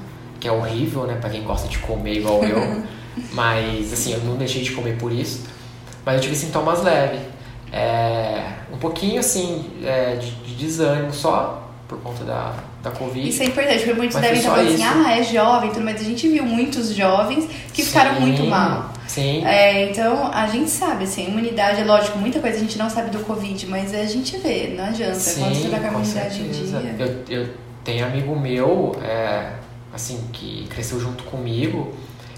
que 0.45 0.49
é 0.49 0.51
horrível, 0.51 1.07
né? 1.07 1.17
Pra 1.19 1.27
quem 1.27 1.41
gosta 1.41 1.67
de 1.67 1.79
comer 1.79 2.19
igual 2.19 2.43
eu. 2.43 2.83
Mas, 3.33 3.91
assim, 3.91 4.13
eu 4.13 4.19
não 4.19 4.35
deixei 4.35 4.61
de 4.61 4.71
comer 4.73 4.95
por 4.97 5.11
isso. 5.11 5.43
Mas 6.05 6.15
eu 6.15 6.21
tive 6.21 6.35
sintomas 6.35 6.83
leves. 6.83 7.21
É, 7.71 8.43
um 8.71 8.77
pouquinho, 8.77 9.19
assim, 9.19 9.65
é, 9.83 10.15
de, 10.17 10.29
de 10.31 10.53
desânimo 10.53 11.11
só, 11.11 11.67
por 11.87 11.99
conta 11.99 12.23
da, 12.23 12.53
da 12.83 12.91
Covid. 12.91 13.27
Isso 13.27 13.41
é 13.41 13.47
importante, 13.47 13.79
porque 13.79 13.93
muitos 13.93 14.21
devem 14.21 14.37
estar 14.37 14.51
falando 14.51 14.71
assim, 14.71 14.83
ah, 14.83 15.17
é 15.17 15.23
jovem, 15.23 15.71
tudo, 15.71 15.83
mas 15.83 15.99
a 15.99 16.03
gente 16.03 16.27
viu 16.29 16.45
muitos 16.45 16.93
jovens 16.93 17.49
que 17.73 17.83
ficaram 17.83 18.15
Sim, 18.15 18.21
muito 18.21 18.43
mal. 18.43 18.93
Sim. 19.07 19.43
É, 19.43 19.89
então, 19.89 20.31
a 20.31 20.45
gente 20.47 20.69
sabe, 20.69 21.05
assim, 21.05 21.25
a 21.25 21.29
imunidade, 21.29 21.81
é 21.81 21.85
lógico, 21.85 22.19
muita 22.19 22.39
coisa 22.39 22.57
a 22.57 22.59
gente 22.59 22.77
não 22.77 22.89
sabe 22.89 23.09
do 23.09 23.19
Covid, 23.25 23.65
mas 23.65 23.95
a 23.95 24.05
gente 24.05 24.37
vê, 24.37 24.75
não 24.77 24.85
adianta. 24.85 25.13
Quando 25.13 25.55
você 25.55 25.69
tá 25.69 25.79
com 25.79 25.87
a 25.87 25.89
imunidade 25.89 26.41
em 26.41 26.53
certeza. 26.53 26.79
dia. 26.79 26.95
Eu, 26.99 27.39
eu 27.39 27.49
tenho 27.83 28.05
amigo 28.05 28.39
meu, 28.39 28.95
é, 29.03 29.64
assim, 29.95 30.27
que 30.33 30.67
cresceu 30.69 30.99
junto 30.99 31.23
comigo, 31.23 31.93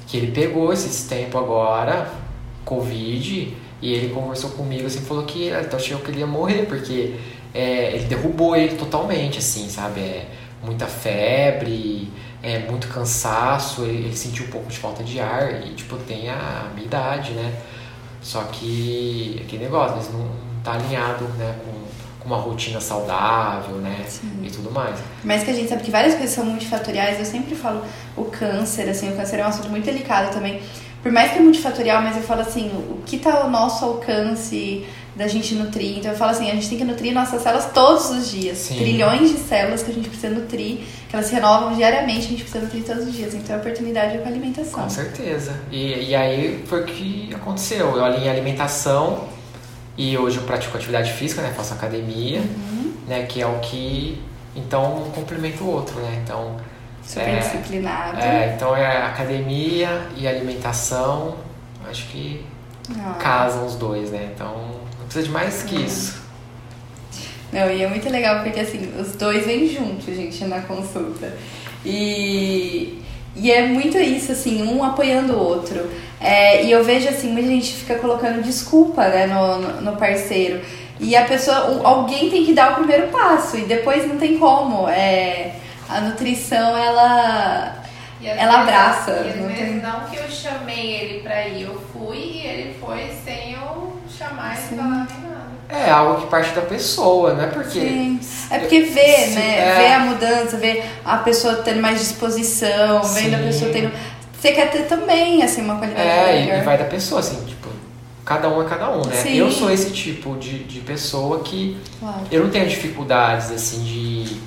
que 0.06 0.16
ele 0.16 0.32
pegou 0.32 0.72
esses 0.72 1.08
tempos 1.08 1.42
agora, 1.42 2.10
Covid, 2.64 3.58
e 3.82 3.94
ele 3.94 4.14
conversou 4.14 4.52
comigo, 4.52 4.88
assim, 4.88 5.02
falou 5.02 5.24
que 5.24 5.44
ele 5.44 5.56
achou 5.56 6.00
que 6.00 6.12
ele 6.12 6.20
ia 6.20 6.28
morrer, 6.28 6.66
porque 6.68 7.16
é, 7.54 7.96
ele 7.96 8.06
derrubou 8.06 8.56
ele 8.56 8.76
totalmente, 8.76 9.40
assim, 9.40 9.68
sabe? 9.70 10.02
É, 10.02 10.28
muita 10.64 10.86
febre, 10.86 12.12
é, 12.42 12.60
muito 12.60 12.88
cansaço, 12.88 13.84
ele, 13.84 14.06
ele 14.06 14.16
sentiu 14.16 14.46
um 14.46 14.50
pouco 14.50 14.70
de 14.70 14.78
falta 14.78 15.04
de 15.04 15.20
ar, 15.20 15.66
e, 15.66 15.74
tipo, 15.74 15.98
tem 15.98 16.30
a 16.30 16.72
minha 16.74 16.86
idade, 16.86 17.32
né? 17.34 17.54
Só 18.22 18.44
que, 18.44 19.42
aquele 19.44 19.64
negócio, 19.64 19.98
eles 19.98 20.12
não, 20.14 20.30
tá 20.64 20.74
alinhado, 20.74 21.26
né, 21.38 21.56
com 21.64 21.87
uma 22.28 22.38
rotina 22.38 22.80
saudável, 22.82 23.78
né? 23.78 24.06
Sim. 24.08 24.30
E 24.44 24.52
tudo 24.52 24.70
mais. 24.70 25.00
Mas 25.24 25.44
que 25.44 25.50
a 25.50 25.54
gente 25.54 25.70
sabe 25.70 25.82
que 25.82 25.90
várias 25.90 26.14
coisas 26.14 26.36
são 26.36 26.46
multifatoriais, 26.46 27.18
eu 27.18 27.26
sempre 27.26 27.56
falo 27.56 27.82
o 28.16 28.26
câncer, 28.26 28.90
assim, 28.90 29.12
o 29.12 29.16
câncer 29.16 29.40
é 29.40 29.44
um 29.44 29.48
assunto 29.48 29.70
muito 29.70 29.86
delicado 29.86 30.34
também. 30.34 30.62
Por 31.02 31.12
mais 31.12 31.32
que 31.32 31.40
é 31.40 31.42
multifatorial, 31.42 32.02
mas 32.02 32.18
eu 32.18 32.24
falo 32.24 32.42
assim, 32.42 32.70
o 32.90 33.02
que 33.06 33.18
tá 33.18 33.44
ao 33.44 33.50
nosso 33.50 33.86
alcance 33.86 34.86
da 35.16 35.28
gente 35.28 35.56
nutrir. 35.56 35.98
Então 35.98 36.12
eu 36.12 36.18
falo 36.18 36.32
assim, 36.32 36.50
a 36.52 36.54
gente 36.54 36.68
tem 36.70 36.78
que 36.78 36.84
nutrir 36.84 37.14
nossas 37.14 37.42
células 37.42 37.72
todos 37.74 38.10
os 38.10 38.30
dias. 38.30 38.58
Sim. 38.58 38.76
Trilhões 38.76 39.32
de 39.32 39.38
células 39.38 39.82
que 39.82 39.92
a 39.92 39.94
gente 39.94 40.10
precisa 40.10 40.34
nutrir, 40.34 40.80
que 41.10 41.16
elas 41.16 41.28
se 41.28 41.34
renovam 41.34 41.74
diariamente, 41.74 42.26
a 42.26 42.30
gente 42.30 42.44
precisa 42.44 42.64
nutrir 42.64 42.84
todos 42.84 43.08
os 43.08 43.14
dias. 43.14 43.34
Então 43.34 43.56
a 43.56 43.60
oportunidade 43.60 44.18
é 44.18 44.18
com 44.20 44.26
a 44.26 44.28
alimentação. 44.28 44.84
Com 44.84 44.90
certeza. 44.90 45.60
E, 45.72 46.10
e 46.10 46.16
aí 46.16 46.64
foi 46.68 46.82
o 46.82 46.86
que 46.86 47.34
aconteceu. 47.34 47.96
Eu 47.96 48.04
alinhei 48.04 48.30
a 48.30 48.34
alimentação 48.34 49.37
e 49.98 50.18
hoje 50.18 50.38
eu 50.38 50.44
pratico 50.44 50.78
atividade 50.78 51.12
física, 51.14 51.42
né? 51.42 51.52
Faço 51.56 51.74
academia, 51.74 52.40
Uhum. 52.40 52.94
né? 53.08 53.24
Que 53.24 53.42
é 53.42 53.48
o 53.48 53.60
que 53.60 54.22
então 54.56 55.04
um 55.08 55.12
complementa 55.12 55.64
o 55.64 55.68
outro, 55.70 56.00
né? 56.02 56.22
Então, 56.24 56.56
Super 57.04 57.30
É, 57.30 57.40
disciplinado. 57.40 58.20
é, 58.20 58.54
então 58.56 58.76
é 58.76 58.98
academia 59.06 60.08
e 60.18 60.28
alimentação, 60.28 61.36
acho 61.90 62.06
que 62.08 62.46
Ah. 63.00 63.16
casam 63.20 63.66
os 63.66 63.76
dois, 63.76 64.12
né? 64.12 64.30
Então 64.36 64.54
não 65.00 65.06
precisa 65.06 65.26
de 65.26 65.32
mais 65.32 65.64
que 65.64 65.76
Uhum. 65.76 65.86
isso. 65.86 66.22
Não, 67.54 67.72
e 67.72 67.82
é 67.82 67.88
muito 67.88 68.10
legal 68.10 68.44
porque 68.44 68.60
assim, 68.60 68.92
os 69.00 69.14
dois 69.16 69.46
vêm 69.46 69.70
juntos, 69.70 70.04
gente, 70.06 70.44
na 70.46 70.60
consulta. 70.62 71.34
E, 71.86 73.02
e 73.40 73.52
é 73.52 73.68
muito 73.68 73.98
isso, 73.98 74.32
assim, 74.32 74.64
um 74.68 74.84
apoiando 74.84 75.34
o 75.34 75.40
outro. 75.40 75.90
É, 76.20 76.64
e 76.64 76.72
eu 76.72 76.84
vejo 76.84 77.08
assim, 77.08 77.32
muita 77.32 77.48
gente 77.50 77.74
fica 77.74 77.96
colocando 77.96 78.42
desculpa 78.42 79.08
né, 79.08 79.28
no, 79.28 79.82
no, 79.82 79.96
parceiro. 79.98 80.62
E 81.00 81.16
a 81.16 81.26
pessoa, 81.26 81.82
alguém 81.84 82.30
tem 82.30 82.44
que 82.44 82.54
dar 82.54 82.72
o 82.72 82.76
primeiro 82.76 83.08
passo, 83.08 83.56
e 83.58 83.66
depois 83.66 84.08
não 84.08 84.18
tem 84.18 84.38
como. 84.40 84.90
É, 84.90 85.52
a 85.88 86.02
nutrição, 86.02 86.76
ela. 86.76 87.76
E 88.20 88.28
Ela 88.28 88.38
vezes- 88.40 88.56
abraça, 88.56 89.12
E 89.12 89.30
às 89.30 89.36
não 89.36 89.48
vezes 89.48 89.64
tem- 89.64 89.76
não 89.76 90.00
que 90.10 90.18
eu 90.18 90.28
chamei 90.30 90.92
ele 90.96 91.20
pra 91.22 91.48
ir, 91.48 91.64
eu 91.64 91.80
fui 91.94 92.18
e 92.18 92.48
ele 92.48 92.76
foi 92.82 93.12
sem 93.24 93.54
eu 93.54 93.96
chamar 94.10 94.56
e 94.56 94.76
falar 94.76 95.08
nem 95.08 95.30
nada. 95.30 95.48
É 95.70 95.92
algo 95.92 96.22
que 96.22 96.28
parte 96.28 96.52
da 96.56 96.62
pessoa, 96.62 97.36
não 97.36 97.44
é 97.44 97.48
porque. 97.48 97.80
Sim. 97.80 98.20
É 98.50 98.60
porque 98.60 98.82
vê, 98.82 99.14
Sim, 99.18 99.36
né? 99.36 99.58
é. 99.60 99.76
Vê 99.78 99.88
a 99.94 100.00
mudança, 100.00 100.58
vê 100.58 100.84
a 101.04 101.18
pessoa 101.18 101.56
tendo 101.58 101.82
mais 101.82 102.00
disposição, 102.00 103.02
vendo 103.04 103.34
a 103.36 103.38
Sim. 103.40 103.44
pessoa 103.46 103.72
tendo. 103.72 103.92
Você 104.40 104.52
quer 104.52 104.70
ter 104.72 104.84
também, 104.84 105.42
assim, 105.44 105.62
uma 105.64 105.78
qualidade 105.78 106.08
É, 106.08 106.34
melhor. 106.46 106.60
e 106.60 106.62
vai 106.64 106.78
da 106.78 106.86
pessoa, 106.86 107.20
assim, 107.20 107.44
tipo, 107.46 107.68
cada 108.24 108.48
um 108.50 108.62
é 108.62 108.66
cada 108.66 108.90
um, 108.92 109.04
né? 109.06 109.16
Sim. 109.16 109.34
Eu 109.36 109.52
sou 109.52 109.72
esse 109.72 109.92
tipo 109.92 110.38
de, 110.38 110.64
de 110.64 110.80
pessoa 110.82 111.40
que 111.40 111.76
Claro. 112.00 112.20
eu 112.32 112.44
não 112.44 112.50
tenho 112.52 112.68
dificuldades, 112.68 113.52
assim, 113.52 113.84
de, 113.84 114.38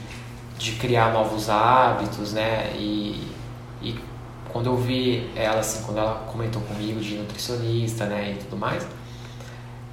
de 0.58 0.72
criar 0.72 1.12
novos 1.12 1.50
hábitos, 1.50 2.32
né? 2.32 2.70
E, 2.76 3.20
e 3.82 3.98
quando 4.52 4.66
eu 4.66 4.76
vi 4.76 5.28
ela, 5.36 5.60
assim, 5.60 5.82
quando 5.82 5.98
ela 5.98 6.24
comentou 6.32 6.62
comigo 6.62 7.00
de 7.00 7.14
nutricionista, 7.16 8.04
né, 8.06 8.36
e 8.36 8.44
tudo 8.44 8.56
mais, 8.56 8.84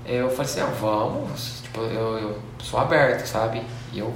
eu 0.07 0.29
falei 0.29 0.43
assim, 0.45 0.61
ah, 0.61 0.73
vamos, 0.79 1.61
tipo, 1.63 1.81
eu, 1.81 2.17
eu 2.19 2.39
sou 2.61 2.79
aberto, 2.79 3.25
sabe? 3.25 3.61
E, 3.93 3.99
eu, 3.99 4.13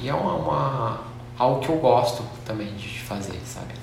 e 0.00 0.08
é 0.08 0.14
uma, 0.14 0.34
uma- 0.34 1.00
algo 1.38 1.60
que 1.60 1.68
eu 1.68 1.76
gosto 1.76 2.22
também 2.46 2.74
de 2.74 3.00
fazer, 3.00 3.38
sabe? 3.44 3.74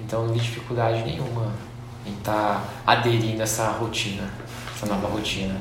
Então 0.00 0.26
não 0.26 0.32
vi 0.34 0.40
dificuldade 0.40 1.02
nenhuma 1.04 1.52
em 2.06 2.12
estar 2.12 2.64
aderindo 2.86 3.40
a 3.40 3.44
essa 3.44 3.68
rotina, 3.70 4.28
essa 4.74 4.86
nova 4.86 5.08
rotina. 5.08 5.56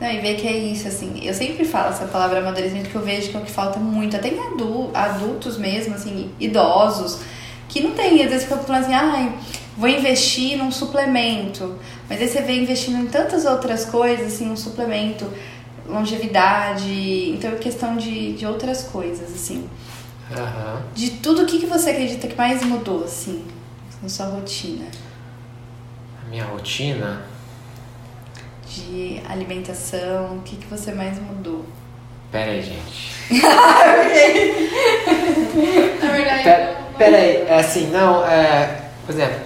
Não, 0.00 0.08
e 0.08 0.20
ver 0.20 0.36
que 0.36 0.46
é 0.46 0.56
isso, 0.56 0.86
assim. 0.86 1.18
Eu 1.24 1.34
sempre 1.34 1.64
falo 1.64 1.88
essa 1.88 2.06
palavra 2.06 2.38
amadurecimento 2.38 2.88
que 2.88 2.94
eu 2.94 3.02
vejo 3.02 3.30
que 3.30 3.36
é 3.36 3.40
o 3.40 3.42
que 3.42 3.50
falta 3.50 3.80
muito, 3.80 4.14
até 4.16 4.28
em 4.28 4.38
adu- 4.38 4.90
adultos 4.94 5.58
mesmo, 5.58 5.94
assim, 5.94 6.32
idosos, 6.38 7.20
que 7.68 7.80
não 7.80 7.90
tem, 7.92 8.22
às 8.22 8.30
vezes 8.30 8.44
ficam 8.44 8.62
falando 8.62 8.84
assim, 8.84 8.94
ai, 8.94 9.34
vou 9.78 9.88
investir 9.88 10.58
num 10.58 10.70
suplemento. 10.70 11.78
Mas 12.10 12.20
aí 12.20 12.28
você 12.28 12.42
vê 12.42 12.60
investindo 12.60 12.98
em 12.98 13.06
tantas 13.06 13.44
outras 13.46 13.84
coisas, 13.86 14.34
assim, 14.34 14.50
um 14.50 14.56
suplemento, 14.56 15.26
longevidade, 15.86 17.30
então 17.30 17.52
é 17.52 17.54
questão 17.56 17.96
de, 17.96 18.32
de 18.34 18.44
outras 18.44 18.82
coisas, 18.84 19.32
assim. 19.34 19.68
Aham. 20.30 20.82
De 20.94 21.10
tudo, 21.12 21.42
o 21.42 21.46
que, 21.46 21.58
que 21.60 21.66
você 21.66 21.90
acredita 21.90 22.26
que 22.28 22.36
mais 22.36 22.62
mudou, 22.62 23.04
assim, 23.04 23.44
na 24.02 24.08
sua 24.08 24.26
rotina? 24.26 24.84
A 26.26 26.28
minha 26.28 26.44
rotina, 26.44 27.22
De 28.68 29.20
alimentação, 29.28 30.36
o 30.36 30.42
que, 30.42 30.56
que 30.56 30.66
você 30.66 30.92
mais 30.92 31.18
mudou? 31.18 31.64
pera 32.30 32.50
aí, 32.50 32.60
gente. 32.62 33.14
Na 36.02 36.10
verdade, 36.12 36.42
Pera, 36.44 36.76
pera 36.98 37.16
aí, 37.16 37.46
é 37.48 37.58
assim, 37.58 37.86
não, 37.86 38.22
é, 38.26 38.82
por 39.06 39.14
exemplo, 39.14 39.40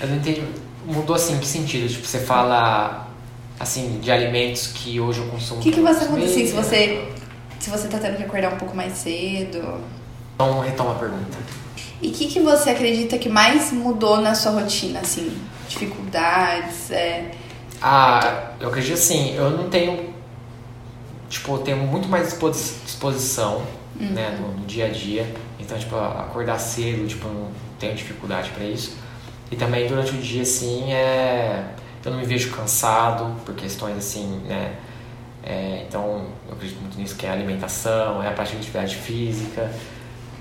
eu 0.00 0.08
não 0.08 0.16
entendi, 0.16 0.42
mudou 0.86 1.14
assim, 1.16 1.34
em 1.34 1.38
que 1.38 1.46
sentido? 1.46 1.88
Tipo, 1.88 2.06
você 2.06 2.20
fala, 2.20 3.08
assim, 3.58 4.00
de 4.00 4.10
alimentos 4.10 4.68
que 4.68 4.98
hoje 5.00 5.20
eu 5.20 5.26
consumo. 5.26 5.60
O 5.60 5.62
que, 5.62 5.72
que 5.72 5.80
você 5.80 6.04
muda, 6.06 6.24
assim, 6.24 6.46
se 6.46 6.52
você, 6.52 7.08
se 7.58 7.70
você 7.70 7.88
tá 7.88 7.98
tendo 7.98 8.16
que 8.16 8.22
acordar 8.22 8.52
um 8.54 8.56
pouco 8.58 8.76
mais 8.76 8.92
cedo? 8.94 9.80
Então, 10.34 10.60
retoma 10.60 10.92
a 10.92 10.94
pergunta. 10.94 11.36
E 12.00 12.08
o 12.08 12.12
que, 12.12 12.28
que 12.28 12.40
você 12.40 12.70
acredita 12.70 13.18
que 13.18 13.28
mais 13.28 13.72
mudou 13.72 14.20
na 14.20 14.34
sua 14.34 14.52
rotina, 14.52 15.00
assim? 15.00 15.36
Dificuldades, 15.68 16.90
é... 16.90 17.30
Ah, 17.82 18.52
eu 18.58 18.68
acredito 18.68 18.94
assim, 18.94 19.34
eu 19.34 19.50
não 19.50 19.68
tenho. 19.70 20.14
Tipo, 21.28 21.54
eu 21.54 21.58
tenho 21.58 21.78
muito 21.78 22.08
mais 22.08 22.26
disposi- 22.28 22.74
disposição, 22.84 23.62
né, 23.94 24.36
no, 24.40 24.48
no 24.54 24.66
dia 24.66 24.86
a 24.86 24.88
dia. 24.88 25.30
Então, 25.58 25.78
tipo, 25.78 25.94
acordar 25.96 26.58
cedo, 26.58 27.06
tipo, 27.06 27.26
eu 27.28 27.32
não 27.32 27.48
tenho 27.78 27.94
dificuldade 27.94 28.50
pra 28.50 28.64
isso. 28.64 28.96
E 29.50 29.56
também 29.56 29.88
durante 29.88 30.12
o 30.12 30.18
dia, 30.18 30.42
assim, 30.42 30.92
é. 30.92 31.64
Eu 32.04 32.12
não 32.12 32.18
me 32.18 32.24
vejo 32.24 32.50
cansado 32.50 33.36
por 33.44 33.54
questões 33.54 33.96
assim, 33.98 34.40
né? 34.46 34.74
É, 35.42 35.84
então, 35.86 36.26
eu 36.46 36.54
acredito 36.54 36.80
muito 36.80 36.98
nisso, 36.98 37.16
que 37.16 37.26
é 37.26 37.30
a 37.30 37.32
alimentação, 37.32 38.22
é 38.22 38.28
a 38.28 38.32
prática 38.32 38.56
de 38.56 38.62
atividade 38.62 38.96
física. 38.96 39.70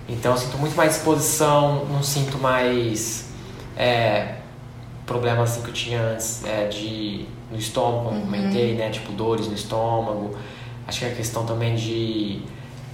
Então, 0.08 0.32
eu 0.32 0.38
sinto 0.38 0.58
muito 0.58 0.76
mais 0.76 0.94
disposição, 0.94 1.86
não 1.86 2.02
sinto 2.02 2.38
mais. 2.38 3.28
É, 3.76 4.36
problemas 5.06 5.52
assim 5.52 5.62
que 5.64 5.70
eu 5.70 5.74
tinha 5.74 6.02
antes 6.02 6.46
é, 6.46 6.68
de 6.68 7.26
no 7.52 7.58
estômago, 7.58 8.06
como 8.06 8.18
eu 8.18 8.22
comentei, 8.22 8.76
né? 8.76 8.90
Tipo 8.90 9.12
dores 9.12 9.48
no 9.48 9.56
estômago. 9.56 10.38
Acho 10.88 11.00
que 11.00 11.06
a 11.06 11.16
questão 11.16 11.46
também 11.46 11.76
de 11.76 12.42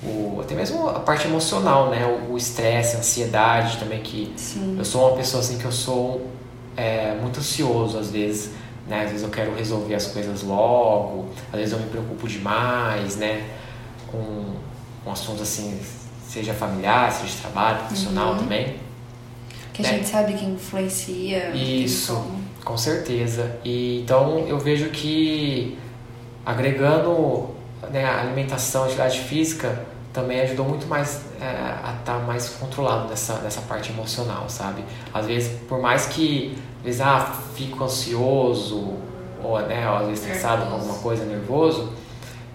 o, 0.06 0.40
até 0.42 0.56
mesmo 0.56 0.88
a 0.90 1.00
parte 1.00 1.28
emocional, 1.28 1.90
né? 1.90 2.06
O 2.30 2.38
estresse, 2.38 2.96
a 2.96 3.00
ansiedade 3.00 3.78
também, 3.78 4.02
que 4.02 4.32
Sim. 4.38 4.76
eu 4.78 4.86
sou 4.86 5.08
uma 5.10 5.18
pessoa 5.18 5.42
assim 5.42 5.58
que 5.58 5.66
eu 5.66 5.72
sou 5.72 6.30
é, 6.78 7.14
muito 7.22 7.40
ansioso 7.40 7.98
às 7.98 8.12
vezes, 8.12 8.52
né? 8.88 9.04
Às 9.04 9.10
vezes 9.10 9.24
eu 9.24 9.30
quero 9.30 9.56
resolver 9.56 9.96
as 9.96 10.08
coisas 10.08 10.44
logo, 10.44 11.28
às 11.52 11.60
vezes 11.60 11.74
eu 11.74 11.80
me 11.80 11.88
preocupo 11.88 12.28
demais, 12.28 13.16
né? 13.18 13.44
Com, 14.12 14.46
com 15.04 15.12
assuntos 15.12 15.42
assim, 15.42 15.80
seja 16.28 16.54
familiar, 16.54 17.12
seja 17.12 17.34
de 17.36 17.38
trabalho, 17.42 17.80
profissional 17.80 18.34
Uhum. 18.34 18.38
também. 18.40 18.76
Que 19.74 19.82
a 19.82 19.92
né? 19.92 19.98
gente 19.98 20.08
sabe 20.08 20.34
que 20.34 20.46
influencia. 20.46 21.50
Isso. 21.56 22.14
como. 22.14 22.46
Com 22.64 22.78
certeza. 22.78 23.58
E 23.64 24.02
então 24.02 24.40
eu 24.48 24.58
vejo 24.58 24.90
que 24.90 25.78
agregando 26.46 27.50
né, 27.92 28.06
a 28.06 28.22
alimentação, 28.22 28.84
a 28.84 28.86
atividade 28.86 29.20
física 29.20 29.86
também 30.16 30.40
ajudou 30.40 30.66
muito 30.66 30.88
mais 30.88 31.26
é, 31.42 31.46
a 31.46 31.94
estar 32.00 32.20
mais 32.20 32.50
controlado 32.50 33.10
dessa, 33.10 33.34
dessa 33.36 33.62
parte 33.62 33.92
emocional, 33.92 34.46
sabe? 34.48 34.84
Às 35.14 35.26
vezes, 35.26 35.60
por 35.68 35.80
mais 35.80 36.06
que 36.06 36.58
às 36.80 36.86
vezes, 36.86 37.02
ah, 37.02 37.36
fico 37.54 37.84
ansioso 37.84 38.94
ou, 39.44 39.60
né, 39.60 39.90
ou 39.90 39.98
às 39.98 40.08
vezes 40.08 40.24
estressado 40.24 40.66
com 40.68 40.74
alguma 40.74 40.96
coisa, 41.00 41.26
nervoso, 41.26 41.92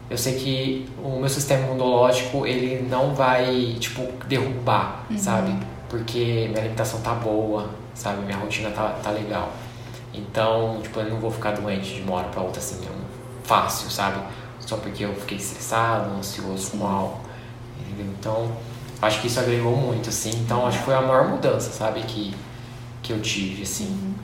eu 0.08 0.16
sei 0.16 0.34
que 0.34 0.88
o 1.04 1.20
meu 1.20 1.28
sistema 1.28 1.64
imunológico 1.66 2.46
ele 2.46 2.88
não 2.88 3.14
vai 3.14 3.76
tipo 3.78 4.02
derrubar, 4.26 5.04
sabe? 5.16 5.54
Porque 5.88 6.46
minha 6.48 6.60
alimentação 6.60 7.00
tá 7.00 7.14
boa, 7.14 7.70
sabe? 7.94 8.22
Minha 8.22 8.38
rotina 8.38 8.70
tá, 8.70 8.96
tá 9.02 9.10
legal. 9.10 9.52
Então, 10.12 10.80
tipo, 10.82 10.98
eu 10.98 11.10
não 11.10 11.20
vou 11.20 11.30
ficar 11.30 11.52
doente 11.52 11.94
de 11.94 12.02
uma 12.02 12.16
hora 12.16 12.28
pra 12.28 12.42
outra 12.42 12.60
assim, 12.60 12.84
é 12.84 13.46
fácil, 13.46 13.90
sabe? 13.90 14.20
Só 14.60 14.76
porque 14.76 15.04
eu 15.04 15.14
fiquei 15.14 15.38
estressado, 15.38 16.10
ansioso 16.16 16.72
com 16.72 16.86
algo. 16.86 17.29
Então, 18.00 18.50
acho 19.00 19.20
que 19.20 19.26
isso 19.26 19.40
agregou 19.40 19.76
muito, 19.76 20.08
assim. 20.08 20.30
Então, 20.44 20.66
acho 20.66 20.78
que 20.78 20.84
foi 20.84 20.94
a 20.94 21.00
maior 21.00 21.28
mudança, 21.28 21.70
sabe? 21.70 22.02
Que, 22.02 22.34
que 23.02 23.12
eu 23.12 23.20
tive, 23.20 23.62
assim. 23.62 24.14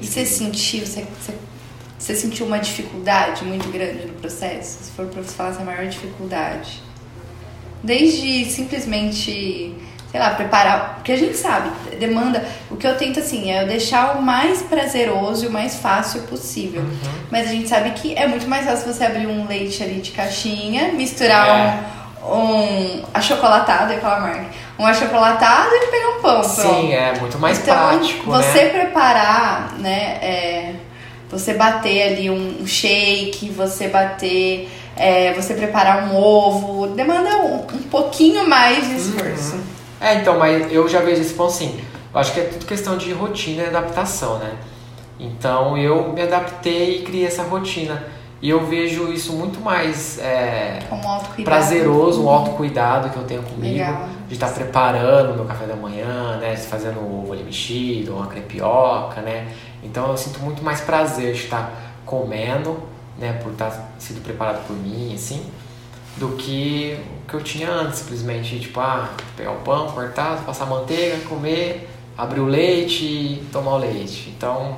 E 0.00 0.06
você 0.06 0.24
sentiu, 0.26 0.84
você, 0.86 1.06
você, 1.20 1.34
você 1.98 2.14
sentiu 2.14 2.46
uma 2.46 2.58
dificuldade 2.58 3.44
muito 3.44 3.68
grande 3.70 4.06
no 4.06 4.14
processo? 4.14 4.82
Se 4.82 4.90
for 4.90 5.06
pra 5.06 5.22
você 5.22 5.34
falar 5.34 5.50
essa 5.50 5.64
maior 5.64 5.86
dificuldade. 5.86 6.82
Desde 7.82 8.44
simplesmente, 8.46 9.74
sei 10.10 10.20
lá, 10.20 10.30
preparar. 10.34 10.96
Porque 10.96 11.12
a 11.12 11.16
gente 11.16 11.36
sabe, 11.36 11.70
demanda. 11.96 12.44
O 12.70 12.76
que 12.76 12.86
eu 12.86 12.96
tento 12.96 13.20
assim 13.20 13.52
é 13.52 13.62
eu 13.62 13.68
deixar 13.68 14.16
o 14.16 14.22
mais 14.22 14.62
prazeroso 14.62 15.44
e 15.44 15.48
o 15.48 15.52
mais 15.52 15.76
fácil 15.76 16.22
possível. 16.22 16.82
Uhum. 16.82 17.12
Mas 17.30 17.48
a 17.48 17.50
gente 17.50 17.68
sabe 17.68 17.90
que 17.90 18.14
é 18.14 18.26
muito 18.26 18.48
mais 18.48 18.66
fácil 18.66 18.92
você 18.92 19.04
abrir 19.04 19.26
um 19.26 19.46
leite 19.46 19.82
ali 19.82 20.00
de 20.00 20.10
caixinha, 20.10 20.92
misturar 20.92 21.48
um, 21.48 22.01
um 22.22 23.02
achocolatado, 23.12 23.92
é 23.92 23.96
aquela 23.96 24.20
marca. 24.20 24.46
Um 24.78 24.86
achocolatado 24.86 25.74
e 25.74 25.86
pegar 25.86 26.08
um 26.08 26.22
pão. 26.22 26.40
pronto. 26.40 26.48
Sim, 26.48 26.92
é 26.92 27.18
muito 27.18 27.38
mais 27.38 27.58
então, 27.58 27.74
prático, 27.74 28.30
você 28.30 28.64
né? 28.64 28.68
preparar, 28.70 29.74
né? 29.78 30.18
é, 30.22 30.74
você 31.28 31.54
bater 31.54 32.12
ali 32.12 32.30
um 32.30 32.66
shake, 32.66 33.48
você 33.48 33.88
bater, 33.88 34.70
é, 34.96 35.32
você 35.32 35.54
preparar 35.54 36.04
um 36.04 36.16
ovo, 36.16 36.88
demanda 36.88 37.36
um, 37.38 37.56
um 37.56 37.82
pouquinho 37.90 38.48
mais 38.48 38.86
de 38.86 38.96
esforço. 38.96 39.58
É, 40.00 40.16
então, 40.16 40.38
mas 40.38 40.70
eu 40.72 40.88
já 40.88 41.00
vejo 41.00 41.22
esse 41.22 41.34
ponto 41.34 41.50
assim. 41.50 41.80
Eu 42.12 42.20
acho 42.20 42.32
que 42.32 42.40
é 42.40 42.44
tudo 42.44 42.66
questão 42.66 42.98
de 42.98 43.12
rotina 43.12 43.62
e 43.62 43.66
adaptação, 43.66 44.38
né? 44.38 44.52
Então 45.18 45.78
eu 45.78 46.12
me 46.12 46.20
adaptei 46.20 46.98
e 46.98 47.02
criei 47.02 47.26
essa 47.26 47.42
rotina. 47.42 48.02
E 48.42 48.50
eu 48.50 48.66
vejo 48.66 49.12
isso 49.12 49.32
muito 49.32 49.60
mais 49.60 50.18
é, 50.18 50.80
autocuidado. 50.90 51.44
prazeroso, 51.44 52.24
um 52.24 52.28
autocuidado 52.28 53.08
que 53.10 53.16
eu 53.16 53.22
tenho 53.22 53.42
comigo. 53.44 53.78
Legal. 53.78 54.08
De 54.26 54.34
estar 54.34 54.48
preparando 54.48 55.34
meu 55.34 55.44
café 55.44 55.64
da 55.64 55.76
manhã, 55.76 56.38
né? 56.38 56.56
Fazendo 56.56 56.98
um 57.00 57.22
ovo 57.22 57.32
ali 57.32 57.44
mexido, 57.44 58.16
uma 58.16 58.26
crepioca, 58.26 59.20
né? 59.20 59.46
Então 59.82 60.10
eu 60.10 60.16
sinto 60.16 60.40
muito 60.40 60.62
mais 60.62 60.80
prazer 60.80 61.34
de 61.34 61.44
estar 61.44 61.94
comendo, 62.04 62.82
né? 63.16 63.34
Por 63.42 63.52
estar 63.52 63.92
sido 63.98 64.20
preparado 64.22 64.66
por 64.66 64.74
mim, 64.74 65.14
assim 65.14 65.48
do 66.16 66.36
que 66.36 66.98
o 67.24 67.28
que 67.28 67.34
eu 67.34 67.40
tinha 67.40 67.70
antes, 67.70 68.00
simplesmente, 68.00 68.58
tipo, 68.58 68.78
ah, 68.80 69.10
pegar 69.36 69.52
o 69.52 69.60
pão, 69.60 69.88
cortar, 69.88 70.44
passar 70.44 70.66
manteiga, 70.66 71.18
comer, 71.28 71.88
abrir 72.16 72.40
o 72.40 72.46
leite 72.46 73.04
e 73.04 73.48
tomar 73.50 73.74
o 73.74 73.78
leite. 73.78 74.32
Então, 74.36 74.76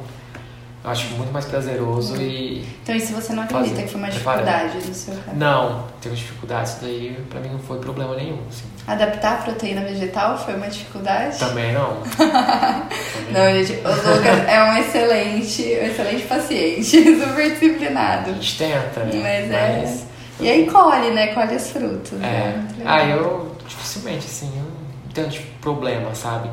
eu 0.85 0.91
acho 0.91 1.07
muito 1.15 1.33
mais 1.33 1.47
prazeroso 1.47 2.21
e... 2.21 2.63
Então 2.83 2.95
isso 2.95 3.15
você 3.15 3.33
não 3.33 3.45
acredita 3.45 3.71
Fazer, 3.71 3.83
que 3.85 3.89
foi 3.89 4.01
uma 4.01 4.11
dificuldade 4.11 4.79
do 4.79 4.95
seu 4.95 5.15
caso? 5.15 5.37
Não, 5.37 5.87
tenho 6.03 6.15
dificuldade, 6.15 6.69
isso 6.69 6.79
daí 6.83 7.25
pra 7.31 7.41
mim 7.41 7.49
não 7.49 7.59
foi 7.59 7.79
problema 7.79 8.15
nenhum, 8.15 8.39
assim. 8.51 8.67
Adaptar 8.87 9.33
a 9.33 9.37
proteína 9.39 9.81
vegetal 9.81 10.37
foi 10.37 10.55
uma 10.55 10.69
dificuldade? 10.69 11.39
Também 11.39 11.73
não. 11.73 12.03
Também 12.13 13.33
Não, 13.33 13.65
gente, 13.65 13.81
o 13.81 13.89
Lucas 13.89 14.47
é 14.47 14.63
um 14.63 14.77
excelente, 14.77 15.63
um 15.63 15.87
excelente 15.87 16.23
paciente, 16.27 16.85
super 17.19 17.51
disciplinado. 17.53 18.31
A 18.31 18.35
gente 18.35 18.59
tenta, 18.59 19.05
né? 19.05 19.11
Mas 19.15 19.51
é. 19.51 20.05
E 20.41 20.51
aí 20.51 20.67
colhe, 20.71 21.13
né? 21.13 21.29
Colhe 21.29 21.57
os 21.57 21.71
frutos. 21.71 22.21
É. 22.21 22.27
É. 22.27 22.65
legal. 22.77 22.95
Ah, 22.95 23.05
eu 23.07 23.57
dificilmente, 23.67 24.27
assim, 24.27 24.53
eu 24.55 24.65
não 24.65 25.13
tenho 25.15 25.31
tipo, 25.31 25.47
problema, 25.63 26.15
sabe? 26.15 26.51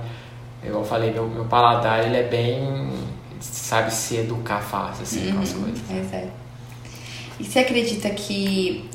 Eu 0.63 0.85
falei, 0.85 1.11
meu, 1.11 1.27
meu 1.27 1.43
paladar, 1.43 2.05
ele 2.05 2.15
é 2.15 2.23
bem... 2.23 3.10
Sabe 3.41 3.93
se 3.93 4.17
educar 4.17 4.59
fácil, 4.61 5.03
assim, 5.03 5.31
com 5.33 5.41
as 5.41 5.51
Uhum, 5.53 5.63
coisas. 5.63 6.13
É. 6.13 6.27
E 7.39 7.43
você 7.43 7.59
acredita 7.59 8.09
que. 8.11 8.87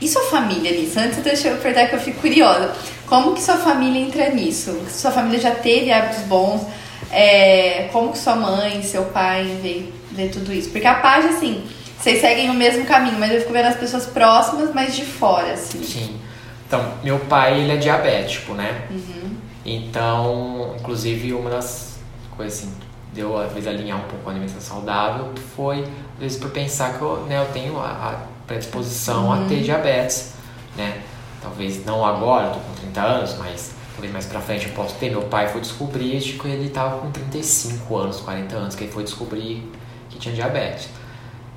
E 0.00 0.06
sua 0.06 0.22
família 0.26 0.70
nisso? 0.70 0.98
Antes 1.00 1.18
deixa 1.18 1.48
eu 1.48 1.56
perguntar 1.58 1.88
que 1.88 1.96
eu 1.96 2.00
fico 2.00 2.20
curiosa. 2.20 2.72
Como 3.06 3.34
que 3.34 3.42
sua 3.42 3.56
família 3.56 4.00
entra 4.00 4.30
nisso? 4.30 4.80
Sua 4.88 5.10
família 5.10 5.40
já 5.40 5.50
teve 5.52 5.90
hábitos 5.90 6.22
bons? 6.24 6.62
É, 7.10 7.88
como 7.92 8.12
que 8.12 8.18
sua 8.18 8.36
mãe, 8.36 8.80
seu 8.82 9.04
pai 9.06 9.58
vê, 9.60 9.86
vê 10.12 10.28
tudo 10.28 10.52
isso? 10.52 10.70
Porque 10.70 10.86
a 10.86 10.94
página, 10.96 11.32
assim, 11.36 11.64
vocês 11.98 12.20
seguem 12.20 12.50
o 12.50 12.54
mesmo 12.54 12.84
caminho, 12.84 13.18
mas 13.18 13.32
eu 13.32 13.40
fico 13.40 13.52
vendo 13.52 13.66
as 13.66 13.76
pessoas 13.76 14.06
próximas, 14.06 14.70
mas 14.72 14.94
de 14.94 15.04
fora, 15.04 15.54
assim. 15.54 15.82
Sim. 15.82 16.20
Então, 16.66 16.92
meu 17.02 17.18
pai, 17.20 17.60
ele 17.60 17.72
é 17.72 17.76
diabético, 17.76 18.52
né? 18.52 18.82
Uhum. 18.90 19.36
Então, 19.64 20.76
inclusive, 20.78 21.32
uma 21.32 21.50
das 21.50 21.98
coisas 22.36 22.58
assim, 22.60 22.72
deu 23.14 23.36
às 23.38 23.52
vezes 23.52 23.66
alinhar 23.68 23.98
um 23.98 24.08
pouco 24.08 24.28
a 24.28 24.32
alimentação 24.32 24.76
saudável 24.76 25.32
foi, 25.56 25.80
às 25.82 26.20
vezes, 26.20 26.38
por 26.38 26.50
pensar 26.50 26.96
que 26.96 27.02
eu, 27.02 27.24
né, 27.26 27.38
eu 27.40 27.46
tenho 27.52 27.78
a, 27.78 27.86
a 27.90 28.16
predisposição 28.46 29.32
a 29.32 29.44
ter 29.46 29.62
diabetes, 29.62 30.32
né? 30.76 31.02
Talvez 31.42 31.84
não 31.84 32.04
agora, 32.04 32.46
eu 32.48 32.52
tô 32.54 32.58
com 32.60 32.74
30 32.80 33.00
anos, 33.02 33.36
mas 33.38 33.72
talvez 33.94 34.12
mais 34.12 34.26
pra 34.26 34.40
frente 34.40 34.66
eu 34.66 34.72
possa 34.74 34.94
ter. 34.96 35.10
Meu 35.10 35.22
pai 35.22 35.48
foi 35.48 35.60
descobrir 35.60 36.18
de 36.18 36.32
que 36.34 36.48
ele 36.48 36.68
tava 36.70 36.98
com 36.98 37.10
35 37.10 37.96
anos, 37.96 38.20
40 38.20 38.56
anos, 38.56 38.74
que 38.74 38.84
ele 38.84 38.92
foi 38.92 39.04
descobrir 39.04 39.70
que 40.10 40.18
tinha 40.18 40.34
diabetes. 40.34 40.88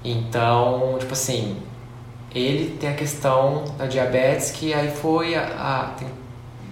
Então, 0.03 0.97
tipo 0.99 1.13
assim, 1.13 1.57
ele 2.33 2.77
tem 2.79 2.89
a 2.89 2.93
questão 2.95 3.65
da 3.77 3.85
diabetes 3.85 4.51
que 4.51 4.73
aí 4.73 4.89
foi 4.91 5.35
a, 5.35 5.43
a 5.43 5.85
tem, 5.97 6.07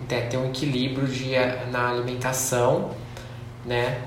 tem, 0.08 0.30
tem 0.30 0.40
um 0.40 0.48
equilíbrio 0.50 1.08
de, 1.08 1.36
a- 1.36 1.66
na 1.72 1.90
alimentação, 1.90 2.92
né? 3.66 4.02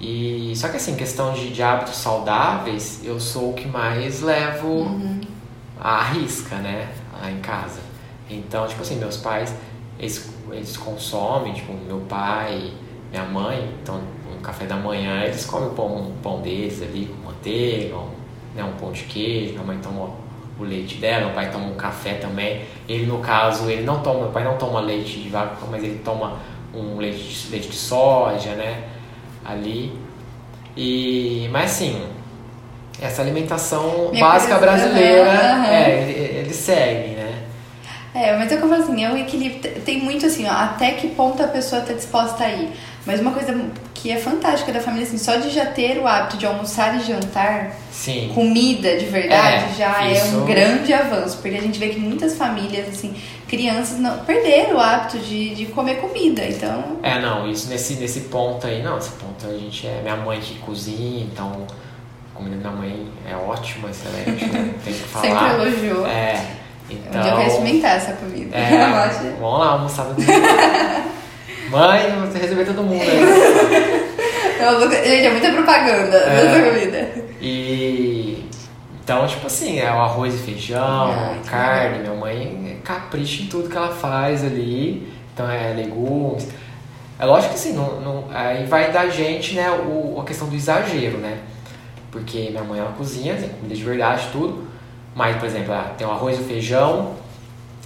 E 0.00 0.52
só 0.56 0.68
que 0.68 0.76
assim, 0.76 0.94
questão 0.94 1.32
de, 1.32 1.50
de 1.50 1.62
hábitos 1.62 1.96
saudáveis, 1.96 3.00
eu 3.02 3.18
sou 3.18 3.50
o 3.50 3.54
que 3.54 3.66
mais 3.66 4.20
levo 4.20 4.84
à 5.80 6.02
risca, 6.02 6.56
né? 6.56 6.88
Lá 7.18 7.30
em 7.30 7.40
casa. 7.40 7.80
Então, 8.28 8.66
tipo 8.66 8.82
assim, 8.82 8.96
meus 8.96 9.16
pais, 9.16 9.54
eles, 9.98 10.30
eles 10.50 10.76
consomem, 10.76 11.54
tipo, 11.54 11.72
meu 11.72 12.00
pai, 12.00 12.72
minha 13.10 13.24
mãe, 13.24 13.72
então 13.82 14.00
no 14.30 14.40
café 14.40 14.66
da 14.66 14.76
manhã 14.76 15.24
eles 15.24 15.46
comem 15.46 15.68
o 15.68 15.72
pão, 15.72 15.86
o 15.86 16.14
pão 16.22 16.40
deles 16.42 16.82
ali 16.82 17.06
com 17.06 17.26
manteiga, 17.26 17.96
um, 17.96 18.10
né, 18.54 18.64
um 18.64 18.72
pão 18.72 18.92
de 18.92 19.04
queijo, 19.04 19.52
minha 19.52 19.64
mãe 19.64 19.78
toma 19.78 20.10
o 20.58 20.64
leite 20.64 20.96
dela, 20.96 21.26
meu 21.26 21.34
pai 21.34 21.50
toma 21.50 21.66
um 21.66 21.74
café 21.74 22.14
também. 22.14 22.62
Ele, 22.88 23.06
no 23.06 23.18
caso, 23.18 23.70
ele 23.70 23.82
não 23.82 24.02
toma, 24.02 24.20
meu 24.20 24.30
pai 24.30 24.44
não 24.44 24.56
toma 24.56 24.80
leite 24.80 25.20
de 25.20 25.28
vaca, 25.28 25.56
mas 25.70 25.82
ele 25.82 26.00
toma 26.04 26.38
um 26.74 26.98
leite 26.98 27.48
leite 27.50 27.68
de 27.68 27.76
soja, 27.76 28.54
né? 28.54 28.88
Ali. 29.46 29.92
E, 30.76 31.48
mas 31.50 31.72
assim, 31.72 32.02
essa 33.00 33.22
alimentação 33.22 34.08
Minha 34.10 34.24
básica 34.24 34.56
curiosidade, 34.58 34.92
brasileira, 34.92 35.30
aham. 35.30 35.66
é, 35.66 36.02
ele, 36.02 36.38
ele 36.38 36.52
segue, 36.54 37.08
né? 37.14 37.42
É, 38.14 38.36
mas 38.36 38.50
é 38.50 38.54
o 38.54 38.58
que 38.58 38.64
eu 38.64 38.68
falo 38.70 38.82
assim, 38.82 39.04
é 39.04 39.10
um 39.10 39.16
equilíbrio. 39.16 39.60
Tem- 39.82 40.00
muito 40.02 40.24
assim, 40.26 40.46
ó, 40.46 40.50
até 40.52 40.92
que 40.92 41.08
ponto 41.08 41.42
a 41.42 41.48
pessoa 41.48 41.82
tá 41.82 41.92
disposta 41.92 42.44
a 42.44 42.50
ir. 42.50 42.70
Mas 43.04 43.20
uma 43.20 43.30
coisa 43.30 43.54
que 43.94 44.10
é 44.10 44.16
fantástica 44.16 44.72
da 44.72 44.80
família, 44.80 45.06
assim, 45.06 45.18
só 45.18 45.36
de 45.36 45.50
já 45.50 45.66
ter 45.66 45.98
o 45.98 46.06
hábito 46.08 46.38
de 46.38 46.46
almoçar 46.46 46.96
e 46.96 47.04
jantar, 47.04 47.72
Sim. 47.92 48.32
comida 48.34 48.96
de 48.96 49.04
verdade, 49.04 49.66
É, 49.72 49.74
já 49.78 50.04
é 50.04 50.12
isso- 50.12 50.38
um 50.38 50.44
grande 50.46 50.92
avanço. 50.92 51.38
Porque 51.40 51.56
a 51.56 51.60
gente 51.60 51.78
vê 51.78 51.90
que 51.90 52.00
muitas 52.00 52.34
famílias, 52.36 52.88
assim, 52.88 53.14
crianças 53.48 53.98
não 53.98 54.18
perderam 54.18 54.76
o 54.76 54.80
hábito 54.80 55.18
de, 55.18 55.54
de 55.54 55.66
comer 55.66 55.96
comida. 55.96 56.44
Então, 56.44 56.98
É, 57.02 57.18
não, 57.20 57.48
isso 57.50 57.68
nesse, 57.68 57.94
nesse 57.94 58.20
ponto 58.22 58.66
aí, 58.66 58.82
não, 58.82 58.98
esse 58.98 59.10
ponto 59.10 59.46
a 59.46 59.52
gente 59.58 59.86
é 59.86 60.00
minha 60.02 60.16
mãe 60.16 60.40
que 60.40 60.58
cozinha, 60.58 61.24
então 61.24 61.66
a 62.34 62.36
comida 62.36 62.56
da 62.56 62.70
minha 62.70 62.82
mãe 62.82 63.06
é 63.30 63.34
ótima, 63.36 63.88
excelente, 63.90 64.44
não 64.46 64.64
tem 64.84 64.92
que 64.92 64.92
sempre 64.92 65.08
falar. 65.08 65.54
elogiou. 65.54 66.06
É, 66.06 66.44
Então, 66.90 67.20
Um 67.20 67.22
dia 67.22 67.32
eu 67.32 67.36
quero 67.38 67.48
experimentar 67.50 67.96
essa 67.96 68.12
comida. 68.14 68.56
é, 68.56 68.70
vamos 69.40 69.58
lá, 69.58 69.66
almoçada 69.72 70.12
do 70.14 70.22
Mãe, 71.70 72.12
você 72.30 72.38
receber 72.38 72.64
todo 72.64 72.82
mundo 72.84 73.00
aí. 73.02 73.08
Gente, 75.04 75.26
é 75.26 75.30
muita 75.30 75.50
propaganda 75.52 76.16
É. 76.16 76.36
dessa 76.42 76.70
comida. 76.70 77.08
E 77.40 78.05
então, 79.06 79.24
tipo 79.24 79.46
assim, 79.46 79.78
é 79.78 79.88
o 79.92 80.00
arroz 80.00 80.34
e 80.34 80.38
feijão, 80.38 81.14
que 81.44 81.48
carne, 81.48 82.00
minha 82.00 82.12
mãe 82.14 82.80
capricha 82.82 83.44
em 83.44 83.46
tudo 83.46 83.68
que 83.68 83.76
ela 83.76 83.94
faz 83.94 84.42
ali. 84.44 85.12
Então 85.32 85.48
é 85.48 85.72
legumes. 85.74 86.48
É 87.16 87.24
lógico 87.24 87.52
que 87.54 87.58
assim, 87.60 87.72
não, 87.72 88.00
não- 88.00 88.24
aí 88.34 88.66
vai 88.66 88.90
da 88.90 89.06
gente, 89.08 89.54
né, 89.54 89.70
o, 89.70 90.18
a 90.20 90.24
questão 90.24 90.48
do 90.48 90.56
exagero, 90.56 91.18
né? 91.18 91.38
Porque 92.10 92.50
minha 92.50 92.64
mãe 92.64 92.80
ela 92.80 92.90
cozinha, 92.98 93.36
tem 93.36 93.48
comida 93.48 93.74
de 93.76 93.84
verdade, 93.84 94.26
tudo. 94.32 94.66
Mas, 95.14 95.36
por 95.36 95.46
exemplo, 95.46 95.72
ah, 95.72 95.92
tem 95.96 96.04
o 96.06 96.10
arroz 96.10 96.36
e 96.38 96.42
o 96.42 96.44
feijão, 96.44 97.14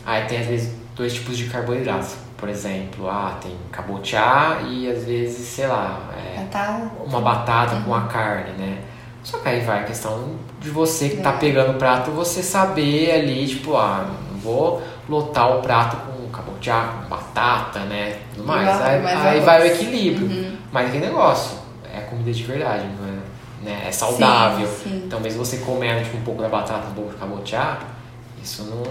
aí 0.07 0.25
tem 0.25 0.39
às 0.41 0.47
vezes 0.47 0.75
dois 0.97 1.13
tipos 1.13 1.37
de 1.37 1.45
carboidrato. 1.51 2.09
Por 2.39 2.49
exemplo, 2.49 3.09
ah, 3.11 3.37
tem 3.43 3.55
cabotiá 3.71 4.63
e 4.67 4.91
às 4.91 5.05
vezes, 5.05 5.47
sei 5.49 5.67
lá, 5.67 6.01
é, 6.17 6.45
Tá. 6.51 6.91
uma 7.05 7.21
batata 7.21 7.77
com 7.85 7.95
a 7.95 8.03
carne, 8.07 8.53
né? 8.59 8.79
Só 9.23 9.39
que 9.39 9.49
aí 9.49 9.61
vai 9.61 9.81
a 9.81 9.85
questão 9.85 10.37
de 10.61 10.71
você 10.71 11.11
que 11.11 11.17
tá 11.19 11.31
É. 11.31 11.39
pegando 11.39 11.73
o 11.73 11.75
prato, 11.75 12.11
você 12.11 12.43
saber 12.43 13.13
ali, 13.13 13.47
tipo, 13.47 13.77
ah, 13.77 14.07
não 14.33 14.39
vou 14.41 14.83
lotar 15.09 15.57
o 15.57 15.61
prato 15.63 15.97
com 15.97 16.29
cabotiá, 16.31 16.95
com 17.03 17.09
batata, 17.09 17.81
né? 17.81 18.17
Tudo 18.35 18.47
mais. 18.47 18.79
vai 18.79 18.97
Aí, 18.97 19.03
mais 19.03 19.27
aí 19.27 19.41
vai 19.41 19.63
o 19.63 19.67
equilíbrio. 19.67 20.27
Uhum. 20.27 20.57
Mas 20.73 20.89
aquele 20.89 21.07
negócio, 21.07 21.59
é 21.95 22.01
comida 22.01 22.33
de 22.33 22.43
verdade, 22.45 22.85
não 22.99 23.09
é? 23.09 23.21
Né? 23.63 23.85
É 23.89 23.93
saudável. 23.93 24.67
Sim, 24.67 24.75
sim. 24.85 25.03
Então 25.07 25.21
mesmo 25.21 25.45
você 25.45 25.59
comendo 25.59 26.03
tipo, 26.03 26.17
um 26.17 26.23
pouco 26.23 26.41
da 26.41 26.49
batata, 26.49 26.89
um 26.89 26.95
pouco 26.95 27.11
do 27.11 27.19
cabotiá, 27.19 27.79
isso 28.43 28.63
não, 28.65 28.83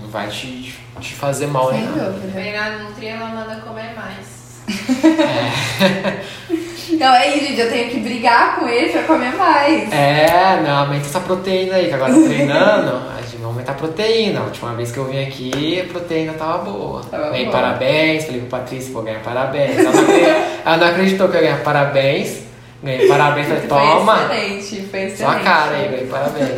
não 0.00 0.08
vai 0.10 0.26
te, 0.28 0.74
te 1.00 1.14
fazer 1.14 1.46
mal 1.46 1.70
nem 1.70 1.82
Sem 1.86 1.96
nada. 1.96 2.10
dúvida. 2.10 2.32
Vem 2.32 2.52
na 2.52 2.70
Nutri, 2.78 3.06
ela 3.06 3.28
manda 3.28 3.54
comer 3.60 3.94
mais. 3.94 4.26
Não, 6.92 7.14
é 7.14 7.36
isso, 7.36 7.46
gente. 7.46 7.60
Eu 7.60 7.70
tenho 7.70 7.90
que 7.90 7.98
brigar 8.00 8.56
com 8.56 8.68
ele 8.68 8.90
pra 8.90 9.02
comer 9.02 9.34
mais. 9.34 9.92
É, 9.92 10.60
não, 10.64 10.78
aumenta 10.78 11.06
essa 11.06 11.20
proteína 11.20 11.76
aí, 11.76 11.88
que 11.88 11.94
agora 11.94 12.12
treinando. 12.12 13.02
A 13.16 13.20
gente 13.22 13.36
vai 13.36 13.46
aumentar 13.46 13.72
a 13.72 13.74
proteína. 13.74 14.40
A 14.40 14.44
última 14.44 14.72
vez 14.74 14.92
que 14.92 14.98
eu 14.98 15.04
vim 15.06 15.22
aqui, 15.22 15.80
a 15.80 15.92
proteína 15.92 16.34
tava 16.34 16.58
boa. 16.58 17.02
Tava 17.04 17.30
Ganhei 17.30 17.46
boa. 17.46 17.56
parabéns, 17.56 18.24
falei 18.24 18.40
pro 18.40 18.50
Patrícia, 18.50 18.92
vou 18.92 19.02
ganhar 19.02 19.20
parabéns. 19.20 19.78
Ela 19.78 19.90
não, 19.92 20.00
acreditou, 20.02 20.42
ela 20.64 20.76
não 20.76 20.86
acreditou 20.86 21.28
que 21.28 21.36
eu 21.36 21.40
ia 21.42 21.50
ganhar 21.50 21.62
parabéns. 21.64 22.46
Ganhei 22.82 23.08
parabéns, 23.08 23.48
falei, 23.48 23.66
toma. 23.66 24.16
Foi 24.16 24.36
excelente, 24.36 24.88
foi 24.88 25.00
excelente. 25.02 25.16
Só 25.16 25.28
a 25.28 25.40
cara 25.40 25.76
aí, 25.76 25.88
ganhei 25.88 26.06
parabéns. 26.06 26.50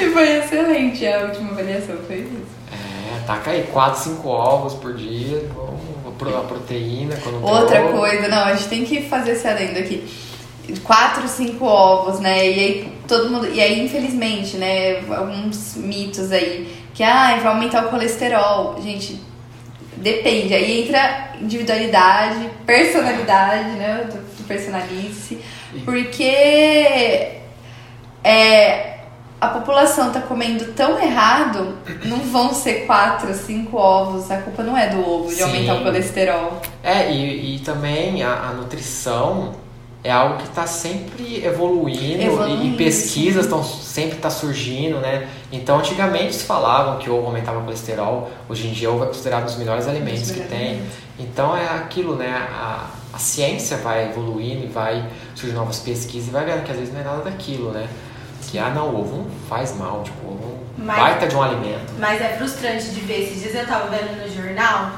E 0.00 0.10
foi 0.12 0.38
excelente 0.38 1.06
a 1.06 1.18
última 1.24 1.50
avaliação, 1.52 1.96
foi 2.06 2.16
isso. 2.16 2.52
É, 2.72 3.26
taca 3.26 3.52
aí 3.52 3.66
4, 3.72 4.00
5 4.02 4.28
ovos 4.28 4.74
por 4.74 4.94
dia. 4.94 5.48
Vamos, 5.54 5.80
a 6.28 6.40
proteína 6.40 7.16
quando 7.16 7.42
tem 7.42 7.50
Outra 7.50 7.84
ovo. 7.84 7.98
coisa, 7.98 8.28
não, 8.28 8.44
a 8.44 8.54
gente 8.54 8.68
tem 8.68 8.84
que 8.84 9.02
fazer 9.02 9.32
esse 9.32 9.46
adendo 9.46 9.78
aqui. 9.78 10.04
Quatro, 10.84 11.26
cinco 11.28 11.64
ovos, 11.64 12.20
né? 12.20 12.48
E 12.48 12.60
aí 12.60 12.92
todo 13.08 13.30
mundo. 13.30 13.48
E 13.48 13.60
aí, 13.60 13.84
infelizmente, 13.84 14.56
né? 14.56 15.00
Alguns 15.08 15.76
mitos 15.76 16.30
aí. 16.30 16.72
Que 16.94 17.02
ah, 17.02 17.36
vai 17.42 17.52
aumentar 17.52 17.86
o 17.86 17.90
colesterol. 17.90 18.80
Gente, 18.80 19.20
depende. 19.96 20.54
Aí 20.54 20.82
entra 20.82 21.32
individualidade, 21.40 22.48
personalidade, 22.64 23.70
né? 23.70 24.08
Do 24.10 24.32
do 24.42 24.46
personalice. 24.46 25.38
Porque 25.84 26.24
é, 28.22 28.91
a 29.42 29.48
população 29.48 30.12
tá 30.12 30.20
comendo 30.20 30.66
tão 30.66 31.02
errado, 31.02 31.76
não 32.04 32.18
vão 32.18 32.54
ser 32.54 32.86
quatro, 32.86 33.34
cinco 33.34 33.76
ovos. 33.76 34.30
A 34.30 34.36
culpa 34.36 34.62
não 34.62 34.78
é 34.78 34.88
do 34.88 35.00
ovo 35.00 35.30
de 35.30 35.34
Sim. 35.34 35.42
aumentar 35.42 35.74
o 35.74 35.82
colesterol. 35.82 36.62
É, 36.80 37.10
e, 37.10 37.56
e 37.56 37.58
também 37.58 38.22
a, 38.22 38.34
a 38.34 38.52
nutrição 38.52 39.56
é 40.04 40.12
algo 40.12 40.36
que 40.36 40.44
está 40.44 40.64
sempre 40.64 41.44
evoluindo, 41.44 42.22
Evoluindo, 42.22 42.66
e, 42.66 42.76
pesquisas 42.76 43.46
estão 43.46 43.64
sempre 43.64 44.18
tá 44.18 44.30
surgindo, 44.30 44.98
né? 45.00 45.26
Então 45.50 45.80
antigamente 45.80 46.36
se 46.36 46.44
falavam 46.44 46.98
que 46.98 47.10
o 47.10 47.16
ovo 47.16 47.26
aumentava 47.26 47.58
o 47.58 47.64
colesterol, 47.64 48.30
hoje 48.48 48.68
em 48.68 48.72
dia 48.72 48.92
o 48.92 48.94
ovo 48.94 49.02
é 49.02 49.06
considerado 49.08 49.42
um 49.42 49.46
dos 49.46 49.56
melhores 49.56 49.88
alimentos 49.88 50.30
que 50.30 50.42
tem. 50.42 50.80
Então 51.18 51.56
é 51.56 51.68
aquilo, 51.68 52.14
né? 52.14 52.30
A, 52.32 52.86
a 53.12 53.18
ciência 53.18 53.76
vai 53.76 54.08
evoluindo 54.08 54.66
e 54.66 54.68
vai 54.68 55.04
surgindo 55.34 55.58
novas 55.58 55.80
pesquisas 55.80 56.28
e 56.28 56.30
vai 56.30 56.44
vendo 56.44 56.62
que 56.62 56.70
às 56.70 56.78
vezes 56.78 56.94
não 56.94 57.00
é 57.00 57.04
nada 57.04 57.22
daquilo, 57.22 57.72
né? 57.72 57.88
Que 58.52 58.58
ah 58.58 58.68
não, 58.68 58.88
o 58.90 59.00
ovo 59.00 59.16
não 59.16 59.30
faz 59.48 59.74
mal, 59.78 60.02
tipo, 60.04 60.26
ovo 60.28 60.58
é 60.78 60.82
Mas- 60.82 60.98
baita 60.98 61.26
de 61.26 61.34
um 61.34 61.40
alimento. 61.42 61.94
Mas 61.98 62.20
é 62.20 62.36
frustrante 62.36 62.90
de 62.90 63.00
ver. 63.00 63.22
Esses 63.22 63.40
dias 63.40 63.54
eu 63.54 63.66
tava 63.66 63.88
vendo 63.88 64.14
no 64.20 64.28
jornal. 64.30 64.90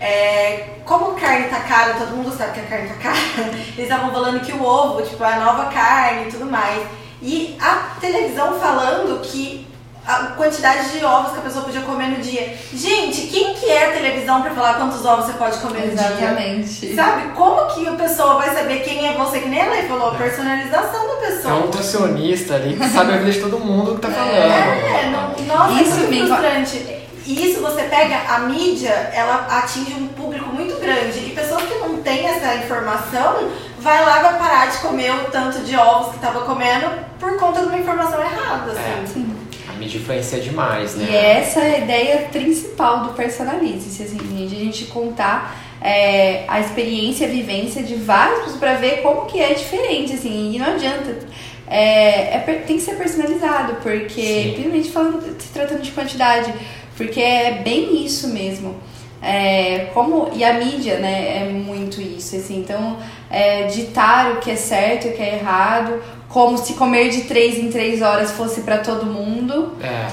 é, 0.00 0.76
como 0.86 1.14
carne 1.20 1.48
tá 1.48 1.60
cara, 1.60 1.92
todo 1.94 2.16
mundo 2.16 2.34
sabe 2.34 2.52
que 2.54 2.60
a 2.60 2.62
carne 2.64 2.88
tá 2.88 2.94
cara. 2.94 3.18
Eles 3.76 3.78
estavam 3.80 4.10
falando 4.10 4.40
que 4.40 4.52
o 4.52 4.64
ovo, 4.64 5.02
tipo, 5.02 5.22
é 5.22 5.34
a 5.34 5.40
nova 5.44 5.66
carne 5.66 6.28
e 6.28 6.32
tudo 6.32 6.46
mais. 6.46 6.86
E 7.20 7.58
a 7.60 7.94
televisão 8.00 8.58
falando 8.58 9.20
que 9.20 9.66
a 10.08 10.14
quantidade 10.34 10.90
de 10.98 11.04
ovos 11.04 11.32
que 11.32 11.38
a 11.38 11.42
pessoa 11.42 11.64
podia 11.66 11.82
comer 11.82 12.08
no 12.08 12.16
dia. 12.16 12.56
Gente, 12.72 13.26
quem 13.26 13.52
que 13.54 13.66
é 13.68 13.90
a 13.90 13.92
televisão 13.92 14.40
pra 14.40 14.52
falar 14.52 14.74
quantos 14.78 15.04
ovos 15.04 15.26
você 15.26 15.34
pode 15.34 15.58
comer 15.58 15.88
no 15.88 15.94
dia? 15.96 16.06
Exatamente. 16.18 16.94
Sabe? 16.94 17.32
Como 17.34 17.66
que 17.74 17.86
a 17.86 17.92
pessoa 17.92 18.36
vai 18.36 18.54
saber 18.56 18.78
quem 18.80 19.06
é 19.06 19.12
você? 19.12 19.40
Que 19.40 19.48
nem 19.50 19.60
a 19.60 19.70
Lei 19.70 19.82
falou, 19.86 20.12
personalização 20.14 21.06
da 21.06 21.12
É 21.12 21.16
um 21.16 21.20
pessoa. 21.20 21.54
nutricionista 21.56 22.54
ali 22.54 22.74
que 22.74 22.88
sabe 22.88 23.12
a 23.12 23.16
vida 23.18 23.30
de 23.32 23.40
todo 23.40 23.58
mundo 23.58 23.96
que 23.96 24.00
tá 24.00 24.08
falando. 24.08 24.32
É, 24.32 25.10
não, 25.10 25.46
nossa, 25.56 25.82
Isso 25.82 26.00
é 26.00 26.06
muito 26.06 26.26
frustrante. 26.26 26.98
E 27.26 27.50
isso 27.50 27.60
você 27.60 27.82
pega, 27.82 28.16
a 28.26 28.38
mídia, 28.38 28.88
ela 29.12 29.46
atinge 29.50 29.92
um 29.92 30.06
público 30.08 30.46
muito 30.46 30.80
grande. 30.80 31.18
E 31.18 31.32
pessoas 31.36 31.62
que 31.64 31.74
não 31.74 31.98
têm 31.98 32.26
essa 32.26 32.54
informação, 32.54 33.50
vai 33.80 34.02
lá 34.02 34.20
e 34.20 34.22
vai 34.22 34.38
parar 34.38 34.70
de 34.70 34.78
comer 34.78 35.12
o 35.12 35.24
tanto 35.30 35.58
de 35.58 35.76
ovos 35.76 36.08
que 36.12 36.16
estava 36.16 36.40
comendo 36.46 36.86
por 37.20 37.36
conta 37.38 37.60
de 37.60 37.66
uma 37.66 37.76
informação 37.76 38.18
errada, 38.22 38.72
assim. 38.72 39.36
A 39.68 39.72
mídia 39.74 39.98
influencia 39.98 40.40
demais, 40.40 40.94
né? 40.94 41.08
E 41.10 41.16
essa 41.16 41.60
é 41.60 41.76
a 41.76 41.78
ideia 41.78 42.18
principal 42.32 43.04
do 43.04 43.14
Personalize, 43.14 44.02
assim, 44.02 44.18
gente, 44.18 44.54
a 44.54 44.58
gente 44.58 44.84
contar 44.86 45.56
é, 45.80 46.44
a 46.48 46.60
experiência, 46.60 47.26
a 47.26 47.30
vivência 47.30 47.82
de 47.82 47.94
vários 47.94 48.56
pra 48.56 48.74
ver 48.74 49.02
como 49.02 49.26
que 49.26 49.40
é 49.40 49.54
diferente, 49.54 50.14
assim, 50.14 50.54
e 50.54 50.58
não 50.58 50.66
adianta. 50.66 51.18
É, 51.66 52.36
é 52.36 52.62
tem 52.66 52.76
que 52.76 52.82
ser 52.82 52.96
personalizado, 52.96 53.74
porque, 53.82 54.22
Sim. 54.22 54.52
principalmente 54.52 54.90
falando, 54.90 55.36
se 55.38 55.48
tratando 55.48 55.82
de 55.82 55.90
quantidade, 55.90 56.52
porque 56.96 57.20
é 57.20 57.60
bem 57.62 58.04
isso 58.04 58.28
mesmo. 58.28 58.76
É, 59.20 59.90
como, 59.94 60.30
e 60.32 60.44
a 60.44 60.54
mídia, 60.54 60.98
né, 60.98 61.42
é 61.42 61.52
muito 61.52 62.00
isso, 62.00 62.36
assim, 62.36 62.60
então, 62.60 62.98
é, 63.30 63.64
ditar 63.64 64.32
o 64.32 64.36
que 64.36 64.50
é 64.50 64.56
certo 64.56 65.06
e 65.06 65.10
o 65.10 65.12
que 65.12 65.22
é 65.22 65.34
errado, 65.34 66.00
como 66.28 66.58
se 66.58 66.74
comer 66.74 67.08
de 67.10 67.22
três 67.22 67.58
em 67.58 67.70
três 67.70 68.02
horas 68.02 68.30
fosse 68.32 68.60
pra 68.62 68.78
todo 68.78 69.06
mundo, 69.06 69.72
É, 69.82 70.08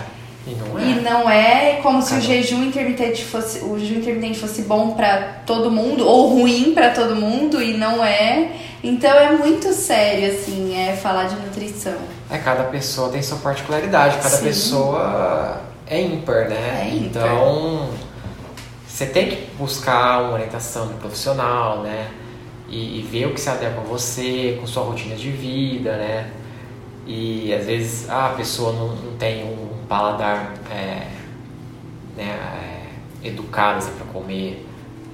e 0.47 0.51
não 0.55 0.79
é. 0.79 0.83
e 0.83 1.01
não 1.01 1.29
é 1.29 1.79
como 1.83 2.01
se 2.01 2.13
o 2.15 2.21
jejum 2.21 2.63
intermitente 2.63 3.25
fosse 3.25 3.59
o 3.59 3.77
jejum 3.77 3.99
intermitente 3.99 4.39
fosse 4.39 4.61
bom 4.63 4.91
pra 4.91 5.17
todo 5.45 5.69
mundo 5.71 6.07
ou 6.07 6.29
ruim 6.29 6.73
pra 6.73 6.91
todo 6.91 7.15
mundo 7.15 7.61
e 7.61 7.75
não 7.77 8.03
é. 8.03 8.51
Então 8.83 9.09
é 9.17 9.31
muito 9.31 9.73
sério 9.73 10.31
assim, 10.31 10.77
é 10.77 10.95
falar 10.95 11.25
de 11.25 11.35
nutrição. 11.35 11.95
É, 12.29 12.37
cada 12.37 12.63
pessoa 12.65 13.09
tem 13.09 13.21
sua 13.21 13.37
particularidade, 13.39 14.17
cada 14.17 14.37
Sim. 14.37 14.45
pessoa 14.45 15.61
é 15.87 16.01
ímpar, 16.01 16.47
né? 16.49 16.81
É 16.91 16.95
ímpar. 16.95 17.23
Então, 17.23 17.89
você 18.87 19.05
tem 19.07 19.27
que 19.29 19.47
buscar 19.57 20.21
uma 20.21 20.33
orientação 20.33 20.87
de 20.87 20.93
um 20.93 20.97
profissional, 20.97 21.79
né? 21.79 22.07
E, 22.75 22.99
e 22.99 23.01
ver 23.03 23.27
o 23.27 23.33
que 23.33 23.39
se 23.39 23.49
adequa 23.49 23.79
a 23.79 23.83
você, 23.83 24.57
com 24.59 24.67
sua 24.67 24.83
rotina 24.83 25.15
de 25.15 25.31
vida, 25.31 25.95
né? 25.95 26.29
E 27.07 27.53
às 27.53 27.65
vezes 27.65 28.09
ah, 28.09 28.27
a 28.27 28.29
pessoa 28.31 28.73
não, 28.73 28.89
não 28.95 29.15
tem 29.17 29.45
um 29.45 29.85
paladar 29.87 30.53
é, 30.69 31.07
né, 32.17 32.89
é, 33.23 33.27
educado 33.27 33.77
assim, 33.77 33.91
para 33.91 34.05
comer 34.07 34.67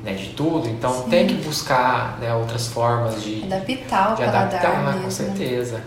né, 0.04 0.13
de 0.13 0.30
tudo, 0.30 0.67
então 0.69 1.04
Sim. 1.04 1.10
tem 1.10 1.28
que 1.28 1.36
buscar 1.36 2.17
né, 2.19 2.34
outras 2.34 2.67
formas 2.67 3.21
de, 3.21 3.43
Adaptar 3.43 4.13
o 4.13 4.15
de 4.15 4.24
adaptar, 4.24 4.86
mesmo. 4.86 5.04
com 5.04 5.12
certeza. 5.12 5.84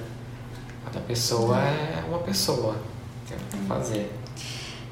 Cada 0.84 1.00
pessoa 1.00 1.58
é 1.58 2.04
uma 2.08 2.18
pessoa. 2.18 2.76
Tem 3.28 3.36
o 3.36 3.62
que 3.62 3.66
fazer. 3.66 4.12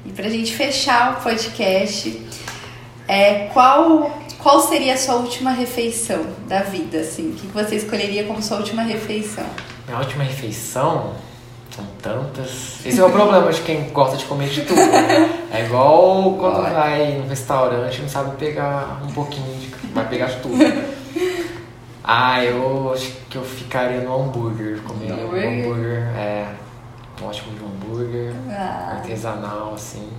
E 0.05 0.11
pra 0.11 0.27
gente 0.27 0.53
fechar 0.53 1.13
o 1.13 1.23
podcast, 1.23 2.27
é, 3.07 3.47
qual, 3.53 4.22
qual 4.43 4.59
seria 4.59 4.93
a 4.93 4.97
sua 4.97 5.15
última 5.15 5.51
refeição 5.51 6.25
da 6.47 6.61
vida, 6.61 6.99
assim? 6.99 7.31
O 7.31 7.33
que 7.33 7.47
você 7.47 7.77
escolheria 7.77 8.25
como 8.25 8.41
sua 8.43 8.57
última 8.57 8.83
refeição? 8.83 9.45
Minha 9.87 9.99
última 9.99 10.23
refeição 10.23 11.13
são 11.73 11.85
tantas. 12.01 12.85
Esse 12.85 12.99
é 12.99 13.03
o 13.05 13.09
problema 13.09 13.51
de 13.51 13.61
quem 13.61 13.89
gosta 13.89 14.17
de 14.17 14.25
comer 14.25 14.49
de 14.49 14.61
tudo. 14.61 14.75
né? 14.79 15.47
É 15.51 15.65
igual 15.65 16.35
quando 16.39 16.57
Olha. 16.59 16.69
vai 16.73 17.11
no 17.17 17.27
restaurante 17.27 17.97
e 17.99 18.01
não 18.03 18.09
sabe 18.09 18.35
pegar 18.37 19.01
um 19.03 19.11
pouquinho, 19.13 19.55
de, 19.59 19.67
vai 19.93 20.07
pegar 20.07 20.27
de 20.27 20.37
tudo. 20.41 20.55
Ah, 22.03 22.43
eu 22.43 22.91
acho 22.93 23.11
que 23.29 23.37
eu 23.37 23.43
ficaria 23.43 24.01
no 24.01 24.13
hambúrguer, 24.23 24.81
comer 24.81 25.13
um 25.13 25.23
Hambúrguer? 25.23 25.47
hambúrguer, 25.47 25.99
é, 26.17 26.47
ótimo 27.21 27.53
de 27.57 27.63
um 27.63 27.67
hambúrguer, 27.67 28.33
Ah. 28.51 28.95
artesanal, 28.97 29.73
assim. 29.73 30.09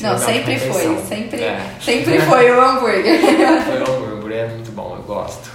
Não, 0.00 0.16
sempre 0.18 0.58
foi, 0.58 0.98
sempre, 1.08 1.42
É. 1.42 1.60
sempre 1.80 2.20
foi 2.20 2.50
o 2.52 2.60
hambúrguer. 2.60 3.18
Foi 3.66 3.82
o 3.82 4.12
hambúrguer, 4.14 4.38
é 4.38 4.48
muito 4.48 4.70
bom, 4.72 4.94
eu 4.96 5.02
gosto. 5.02 5.50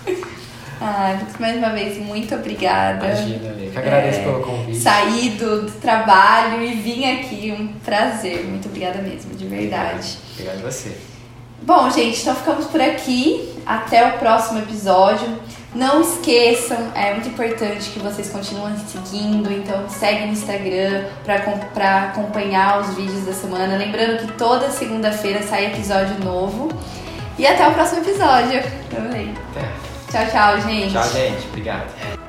Ah, 0.81 1.17
mais 1.39 1.55
uma 1.57 1.69
vez, 1.69 1.97
muito 1.97 2.35
obrigada. 2.35 3.05
Imagina, 3.05 3.53
Lê, 3.57 3.67
que 3.67 3.77
agradeço 3.77 4.19
É, 4.19 4.23
pelo 4.23 4.41
convite. 4.41 4.77
Saí 4.79 5.29
do, 5.39 5.61
do 5.61 5.71
trabalho 5.79 6.61
e 6.61 6.73
vim 6.73 7.05
aqui, 7.09 7.55
um 7.57 7.67
prazer. 7.85 8.43
Muito 8.43 8.67
obrigada 8.67 9.01
mesmo, 9.01 9.33
de 9.33 9.45
verdade. 9.47 10.17
Obrigado 10.33 10.57
a 10.65 10.71
você. 10.71 10.97
Bom, 11.61 11.89
gente, 11.89 12.19
então 12.19 12.35
ficamos 12.35 12.65
por 12.65 12.81
aqui. 12.81 13.49
Até 13.65 14.05
o 14.09 14.13
próximo 14.19 14.59
episódio. 14.59 15.39
Não 15.75 16.01
esqueçam, 16.01 16.91
é 16.93 17.13
muito 17.13 17.29
importante 17.29 17.89
que 17.89 17.99
vocês 17.99 18.29
continuem 18.29 18.77
seguindo. 18.77 19.51
Então, 19.51 19.89
segue 19.89 20.25
no 20.27 20.33
Instagram 20.33 21.05
para 21.23 22.03
acompanhar 22.03 22.79
os 22.81 22.93
vídeos 22.95 23.25
da 23.25 23.33
semana. 23.33 23.75
Lembrando 23.75 24.19
que 24.19 24.33
toda 24.33 24.69
segunda-feira 24.69 25.41
sai 25.41 25.67
episódio 25.67 26.23
novo. 26.23 26.69
E 27.39 27.47
até 27.47 27.67
o 27.67 27.73
próximo 27.73 28.01
episódio. 28.01 28.61
Também. 28.89 29.33
Tchau, 30.11 30.25
tchau, 30.27 30.61
gente. 30.61 30.93
Tchau, 30.93 31.09
gente. 31.09 31.47
Obrigado. 31.47 32.22